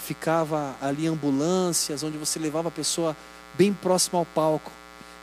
ficava 0.06 0.76
ali 0.80 1.08
ambulâncias, 1.08 2.04
onde 2.04 2.18
você 2.18 2.38
levava 2.38 2.68
a 2.68 2.72
pessoa 2.72 3.18
bem 3.56 3.74
próximo 3.74 4.20
ao 4.20 4.26
palco. 4.26 4.72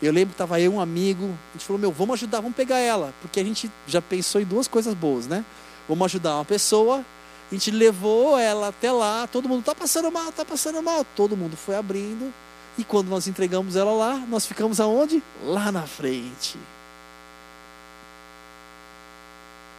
Eu 0.03 0.13
lembro 0.13 0.31
que 0.31 0.35
estava 0.35 0.61
eu 0.61 0.75
um 0.75 0.81
amigo, 0.81 1.27
a 1.51 1.53
gente 1.53 1.65
falou, 1.65 1.81
meu, 1.81 1.93
vamos 1.93 2.15
ajudar, 2.15 2.41
vamos 2.41 2.57
pegar 2.57 2.79
ela, 2.79 3.15
porque 3.23 3.39
a 3.39 3.45
gente 3.45 3.71
já 3.87 4.03
pensou 4.03 4.41
em 4.41 4.45
duas 4.45 4.67
coisas 4.67 4.95
boas, 4.95 5.29
né? 5.29 5.45
Vamos 5.89 6.05
ajudar 6.07 6.35
uma 6.35 6.45
pessoa, 6.45 7.05
a 7.51 7.55
gente 7.55 7.71
levou 7.71 8.37
ela 8.37 8.69
até 8.69 8.91
lá, 8.91 9.29
todo 9.29 9.49
mundo 9.49 9.61
está 9.61 9.75
passando 9.75 10.11
mal, 10.11 10.31
está 10.31 10.45
passando 10.45 10.83
mal, 10.83 11.05
todo 11.15 11.37
mundo 11.37 11.57
foi 11.57 11.77
abrindo, 11.77 12.33
E 12.79 12.85
quando 12.85 13.09
nós 13.09 13.27
entregamos 13.27 13.77
ela 13.77 13.93
lá, 13.93 14.17
nós 14.17 14.47
ficamos 14.47 14.81
aonde? 14.81 15.23
Lá 15.45 15.71
na 15.71 15.87
frente. 15.87 16.59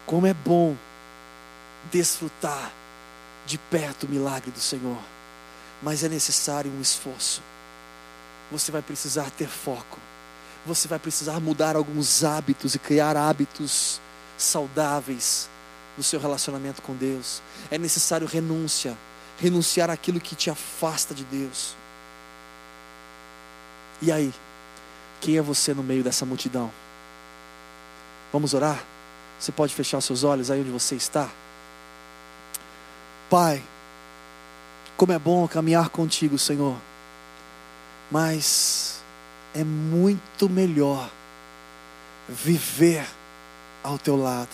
Como 0.06 0.28
é 0.28 0.34
bom 0.34 0.76
desfrutar 1.92 2.72
de 3.46 3.58
perto 3.58 4.06
o 4.06 4.10
milagre 4.10 4.52
do 4.52 4.60
Senhor, 4.60 4.98
mas 5.82 6.04
é 6.04 6.10
necessário 6.10 6.72
um 6.72 6.82
esforço. 6.82 7.42
Você 8.52 8.72
vai 8.72 8.82
precisar 8.82 9.30
ter 9.32 9.48
foco, 9.48 10.00
você 10.66 10.88
vai 10.88 11.00
precisar 11.00 11.40
mudar 11.40 11.76
alguns 11.76 12.24
hábitos 12.24 12.76
e 12.76 12.80
criar 12.80 13.18
hábitos 13.18 14.00
saudáveis 14.38 15.50
no 15.98 16.04
seu 16.04 16.20
relacionamento 16.20 16.82
com 16.82 16.96
Deus. 16.96 17.42
É 17.70 17.78
necessário 17.78 18.28
renúncia, 18.28 18.98
renunciar 19.40 19.90
àquilo 19.90 20.20
que 20.20 20.36
te 20.36 20.50
afasta 20.50 21.14
de 21.14 21.24
Deus. 21.26 21.76
E 24.02 24.12
aí, 24.12 24.34
quem 25.22 25.38
é 25.38 25.42
você 25.42 25.74
no 25.74 25.84
meio 25.84 26.04
dessa 26.04 26.26
multidão? 26.26 26.72
Vamos 28.32 28.54
orar? 28.54 28.84
Você 29.40 29.52
pode 29.52 29.74
fechar 29.74 30.02
seus 30.02 30.24
olhos 30.24 30.50
aí 30.50 30.62
onde 30.62 30.72
você 30.72 30.96
está? 30.96 31.30
Pai, 33.34 33.64
como 34.96 35.12
é 35.12 35.18
bom 35.18 35.48
caminhar 35.48 35.90
contigo, 35.90 36.38
Senhor, 36.38 36.78
mas 38.12 39.02
é 39.56 39.64
muito 39.64 40.48
melhor 40.48 41.10
viver 42.30 43.04
ao 43.84 43.98
teu 43.98 44.16
lado, 44.16 44.52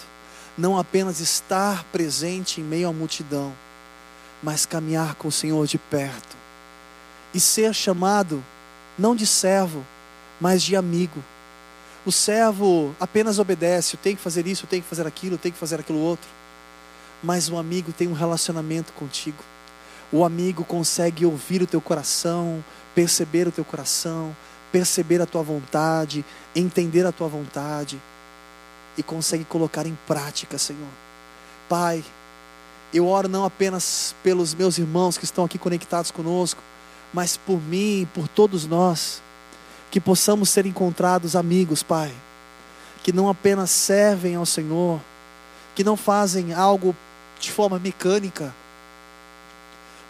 não 0.58 0.78
apenas 0.78 1.20
estar 1.20 1.84
presente 1.92 2.62
em 2.62 2.64
meio 2.64 2.88
à 2.88 2.94
multidão, 2.94 3.54
mas 4.42 4.66
caminhar 4.66 5.16
com 5.16 5.28
o 5.28 5.32
Senhor 5.34 5.68
de 5.68 5.78
perto 5.78 6.38
e 7.34 7.40
ser 7.42 7.76
chamado 7.76 8.42
não 8.98 9.14
de 9.14 9.28
servo, 9.28 9.86
mas 10.40 10.64
de 10.64 10.78
amigo. 10.78 11.22
O 12.06 12.14
servo 12.14 12.96
apenas 12.98 13.40
obedece, 13.40 13.98
tenho 13.98 14.16
que 14.16 14.24
fazer 14.24 14.48
isso, 14.48 14.66
tenho 14.68 14.82
que 14.82 14.88
fazer 14.88 15.06
aquilo, 15.06 15.38
tenho 15.38 15.52
que 15.52 15.60
fazer 15.60 15.82
aquilo 15.82 16.00
outro. 16.00 16.39
Mas 17.22 17.50
o 17.50 17.58
amigo 17.58 17.92
tem 17.92 18.08
um 18.08 18.14
relacionamento 18.14 18.94
contigo. 18.94 19.44
O 20.12 20.24
amigo 20.24 20.64
consegue 20.64 21.26
ouvir 21.26 21.62
o 21.62 21.68
teu 21.68 21.82
coração, 21.82 22.64
perceber 22.96 23.48
o 23.48 23.52
teu 23.52 23.64
coração, 23.64 24.36
perceber 24.72 25.22
a 25.22 25.26
tua 25.26 25.44
vontade, 25.44 26.26
entender 26.56 27.06
a 27.06 27.12
tua 27.12 27.28
vontade 27.28 28.02
e 28.98 29.04
consegue 29.04 29.44
colocar 29.46 29.86
em 29.86 29.98
prática, 30.08 30.58
Senhor. 30.58 30.90
Pai, 31.68 32.04
eu 32.94 33.08
oro 33.08 33.28
não 33.28 33.46
apenas 33.46 34.16
pelos 34.24 34.54
meus 34.54 34.78
irmãos 34.78 35.18
que 35.18 35.26
estão 35.26 35.46
aqui 35.46 35.58
conectados 35.58 36.12
conosco, 36.12 36.62
mas 37.14 37.38
por 37.38 37.62
mim, 37.62 38.08
por 38.14 38.28
todos 38.28 38.66
nós, 38.66 39.22
que 39.92 40.00
possamos 40.00 40.50
ser 40.50 40.66
encontrados 40.66 41.36
amigos, 41.36 41.84
Pai, 41.84 42.12
que 43.04 43.12
não 43.12 43.30
apenas 43.30 43.70
servem 43.70 44.36
ao 44.36 44.46
Senhor, 44.46 45.00
que 45.76 45.84
não 45.84 45.96
fazem 45.96 46.54
algo 46.54 46.96
de 47.40 47.52
forma 47.52 47.80
mecânica, 47.80 48.54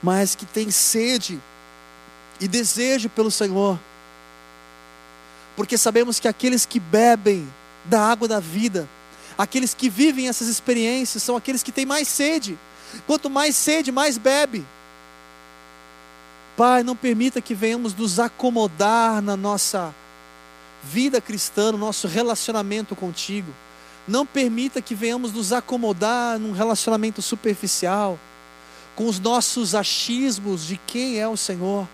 mas 0.02 0.36
que 0.36 0.46
têm 0.46 0.72
sede 0.72 1.40
e 2.40 2.48
desejo 2.48 3.10
pelo 3.10 3.30
Senhor, 3.30 3.80
porque 5.56 5.78
sabemos 5.78 6.20
que 6.20 6.28
aqueles 6.28 6.66
que 6.66 6.80
bebem 6.80 7.48
da 7.86 8.02
água 8.02 8.28
da 8.28 8.40
vida, 8.40 8.88
aqueles 9.38 9.74
que 9.74 9.90
vivem 9.90 10.30
essas 10.30 10.48
experiências, 10.48 11.22
são 11.22 11.36
aqueles 11.36 11.62
que 11.62 11.72
têm 11.72 11.86
mais 11.86 12.08
sede. 12.08 12.58
Quanto 13.06 13.30
mais 13.30 13.56
sede, 13.56 13.92
mais 13.92 14.18
bebe. 14.18 14.66
Pai, 16.56 16.84
não 16.84 16.96
permita 16.96 17.42
que 17.42 17.54
venhamos 17.54 17.94
nos 17.94 18.20
acomodar 18.20 19.22
na 19.22 19.38
nossa 19.38 19.94
vida 20.84 21.22
cristã, 21.22 21.72
no 21.72 21.78
nosso 21.78 22.08
relacionamento 22.08 22.96
contigo. 22.96 23.54
Não 24.10 24.26
permita 24.26 24.82
que 24.82 24.96
venhamos 24.96 25.32
nos 25.32 25.54
acomodar 25.54 26.40
num 26.40 26.52
relacionamento 26.52 27.22
superficial, 27.22 28.20
com 28.96 29.06
os 29.06 29.20
nossos 29.20 29.76
achismos 29.76 30.66
de 30.66 30.78
quem 30.88 31.20
é 31.20 31.28
o 31.28 31.38
Senhor, 31.38 31.88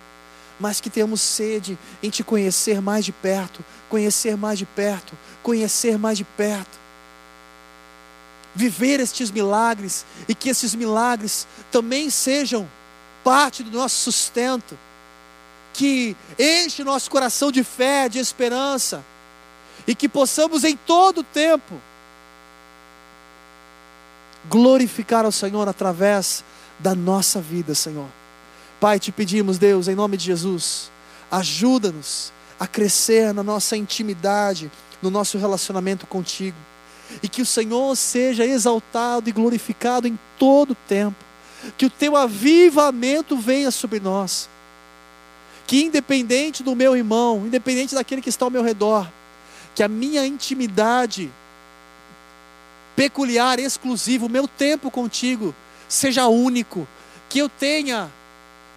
mas 0.58 0.80
que 0.80 0.90
tenhamos 0.90 1.20
sede 1.20 1.78
em 2.02 2.10
te 2.10 2.24
conhecer 2.24 2.82
mais 2.82 3.04
de 3.04 3.12
perto, 3.12 3.64
conhecer 3.90 4.38
mais 4.38 4.58
de 4.58 4.66
perto, 4.66 5.14
conhecer 5.44 5.98
mais 5.98 6.18
de 6.18 6.24
perto. 6.24 6.80
Viver 8.56 9.02
estes 9.02 9.30
milagres 9.30 10.06
e 10.30 10.34
que 10.34 10.48
esses 10.48 10.74
milagres 10.74 11.46
também 11.70 12.10
sejam 12.10 12.66
parte 13.26 13.62
do 13.62 13.78
nosso 13.78 14.10
sustento, 14.10 14.80
que 15.74 16.16
enche 16.40 16.82
nosso 16.82 17.12
coração 17.12 17.52
de 17.52 17.62
fé, 17.62 18.08
de 18.08 18.20
esperança, 18.20 19.04
e 19.86 19.94
que 19.94 20.08
possamos 20.08 20.64
em 20.64 20.78
todo 20.78 21.18
o 21.18 21.24
tempo 21.24 21.82
glorificar 24.50 25.26
ao 25.26 25.32
Senhor 25.32 25.68
através 25.68 26.44
da 26.80 26.94
nossa 26.94 27.42
vida, 27.42 27.74
Senhor. 27.74 28.08
Pai, 28.80 29.00
te 29.00 29.12
pedimos, 29.12 29.58
Deus, 29.58 29.88
em 29.88 29.96
nome 29.96 30.18
de 30.18 30.26
Jesus, 30.26 30.92
ajuda-nos 31.32 32.32
a 32.60 32.68
crescer 32.68 33.34
na 33.34 33.44
nossa 33.44 33.76
intimidade, 33.76 34.72
no 35.02 35.10
nosso 35.10 35.38
relacionamento 35.38 36.06
contigo, 36.06 36.58
e 37.22 37.28
que 37.28 37.42
o 37.42 37.46
Senhor 37.46 37.96
seja 37.96 38.46
exaltado 38.46 39.30
e 39.30 39.32
glorificado 39.32 40.08
em 40.08 40.18
todo 40.38 40.72
o 40.72 40.78
tempo 40.88 41.26
que 41.78 41.86
o 41.86 41.90
teu 41.90 42.16
avivamento 42.16 43.38
venha 43.38 43.72
sobre 43.72 44.00
nós. 44.00 44.50
Que 45.68 45.84
independente 45.84 46.62
do 46.62 46.76
meu 46.76 46.96
irmão, 46.96 47.44
independente 47.46 47.96
daquele 47.96 48.22
que 48.22 48.30
está 48.30 48.46
ao 48.46 48.52
meu 48.52 48.62
redor, 48.62 49.10
que 49.74 49.82
a 49.82 49.88
minha 49.88 50.26
intimidade 50.26 51.32
peculiar, 52.96 53.60
exclusiva, 53.60 54.26
o 54.26 54.30
meu 54.30 54.48
tempo 54.48 54.90
contigo 54.90 55.54
seja 55.88 56.28
único, 56.28 56.88
que 57.30 57.40
eu 57.40 57.50
tenha 57.50 58.10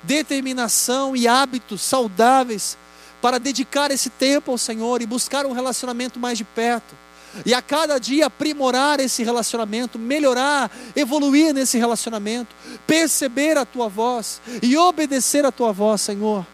determinação 0.02 1.16
e 1.16 1.26
hábitos 1.26 1.82
saudáveis 1.82 2.76
para 3.20 3.38
dedicar 3.38 3.90
esse 3.90 4.10
tempo 4.10 4.50
ao 4.50 4.58
Senhor 4.58 5.02
e 5.02 5.06
buscar 5.06 5.46
um 5.46 5.52
relacionamento 5.52 6.18
mais 6.18 6.38
de 6.38 6.44
perto 6.44 6.94
e 7.44 7.54
a 7.54 7.62
cada 7.62 7.98
dia 7.98 8.26
aprimorar 8.26 9.00
esse 9.00 9.22
relacionamento, 9.22 9.98
melhorar, 9.98 10.70
evoluir 10.96 11.52
nesse 11.52 11.78
relacionamento, 11.78 12.54
perceber 12.86 13.56
a 13.56 13.64
tua 13.64 13.88
voz 13.88 14.40
e 14.62 14.76
obedecer 14.76 15.44
a 15.44 15.52
tua 15.52 15.72
voz, 15.72 16.00
Senhor. 16.00 16.46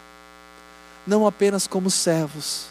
Não 1.07 1.25
apenas 1.25 1.67
como 1.67 1.89
servos, 1.89 2.65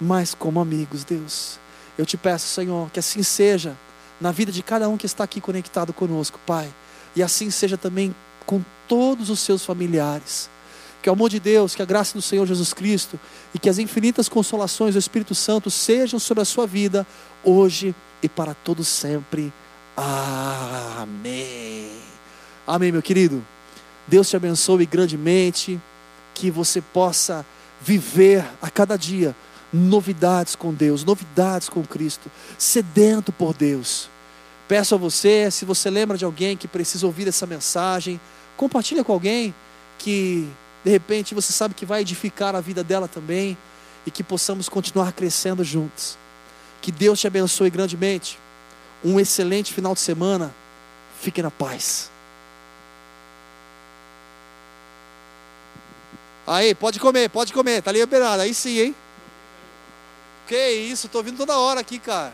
mas 0.00 0.34
como 0.34 0.60
amigos, 0.60 1.04
Deus. 1.04 1.58
Eu 1.98 2.06
te 2.06 2.16
peço, 2.16 2.46
Senhor, 2.46 2.90
que 2.90 3.00
assim 3.00 3.22
seja 3.22 3.76
na 4.20 4.30
vida 4.30 4.52
de 4.52 4.62
cada 4.62 4.88
um 4.88 4.96
que 4.96 5.06
está 5.06 5.24
aqui 5.24 5.40
conectado 5.40 5.92
conosco, 5.92 6.38
Pai, 6.46 6.72
e 7.16 7.22
assim 7.22 7.50
seja 7.50 7.76
também 7.76 8.14
com 8.44 8.62
todos 8.86 9.30
os 9.30 9.40
seus 9.40 9.64
familiares. 9.64 10.50
Que 11.02 11.08
o 11.08 11.12
amor 11.12 11.30
de 11.30 11.40
Deus, 11.40 11.74
que 11.74 11.80
a 11.80 11.86
graça 11.86 12.12
do 12.12 12.20
Senhor 12.20 12.46
Jesus 12.46 12.74
Cristo 12.74 13.18
e 13.54 13.58
que 13.58 13.70
as 13.70 13.78
infinitas 13.78 14.28
consolações 14.28 14.94
do 14.94 14.98
Espírito 14.98 15.34
Santo 15.34 15.70
sejam 15.70 16.18
sobre 16.18 16.42
a 16.42 16.44
sua 16.44 16.66
vida, 16.66 17.06
hoje 17.42 17.94
e 18.22 18.28
para 18.28 18.52
todo 18.52 18.84
sempre. 18.84 19.50
Amém. 19.96 21.90
Amém, 22.66 22.92
meu 22.92 23.00
querido. 23.00 23.42
Deus 24.06 24.28
te 24.28 24.36
abençoe 24.36 24.84
grandemente, 24.84 25.80
que 26.34 26.50
você 26.50 26.80
possa 26.80 27.46
viver 27.80 28.44
a 28.60 28.70
cada 28.70 28.96
dia 28.96 29.34
novidades 29.72 30.56
com 30.56 30.72
Deus, 30.72 31.04
novidades 31.04 31.68
com 31.68 31.82
Cristo, 31.84 32.30
sedento 32.58 33.32
por 33.32 33.54
Deus. 33.54 34.08
Peço 34.68 34.94
a 34.94 34.98
você, 34.98 35.50
se 35.50 35.64
você 35.64 35.90
lembra 35.90 36.16
de 36.16 36.24
alguém 36.24 36.56
que 36.56 36.68
precisa 36.68 37.06
ouvir 37.06 37.26
essa 37.28 37.46
mensagem, 37.46 38.20
compartilha 38.56 39.02
com 39.02 39.12
alguém 39.12 39.54
que 39.98 40.48
de 40.84 40.90
repente 40.90 41.34
você 41.34 41.52
sabe 41.52 41.74
que 41.74 41.84
vai 41.84 42.02
edificar 42.02 42.54
a 42.54 42.60
vida 42.60 42.82
dela 42.82 43.08
também 43.08 43.56
e 44.06 44.10
que 44.10 44.22
possamos 44.22 44.68
continuar 44.68 45.12
crescendo 45.12 45.62
juntos. 45.62 46.16
Que 46.80 46.90
Deus 46.90 47.20
te 47.20 47.26
abençoe 47.26 47.68
grandemente. 47.68 48.38
Um 49.04 49.20
excelente 49.20 49.72
final 49.72 49.94
de 49.94 50.00
semana. 50.00 50.54
Fique 51.20 51.42
na 51.42 51.50
paz. 51.50 52.10
Aí, 56.46 56.74
pode 56.74 56.98
comer, 56.98 57.28
pode 57.28 57.52
comer, 57.52 57.82
tá 57.82 57.92
liberado. 57.92 58.42
Aí 58.42 58.54
sim, 58.54 58.78
hein? 58.78 58.94
Que 60.50 60.68
isso, 60.68 61.08
tô 61.08 61.22
vindo 61.22 61.36
toda 61.36 61.56
hora 61.56 61.78
aqui, 61.78 61.96
cara. 61.96 62.32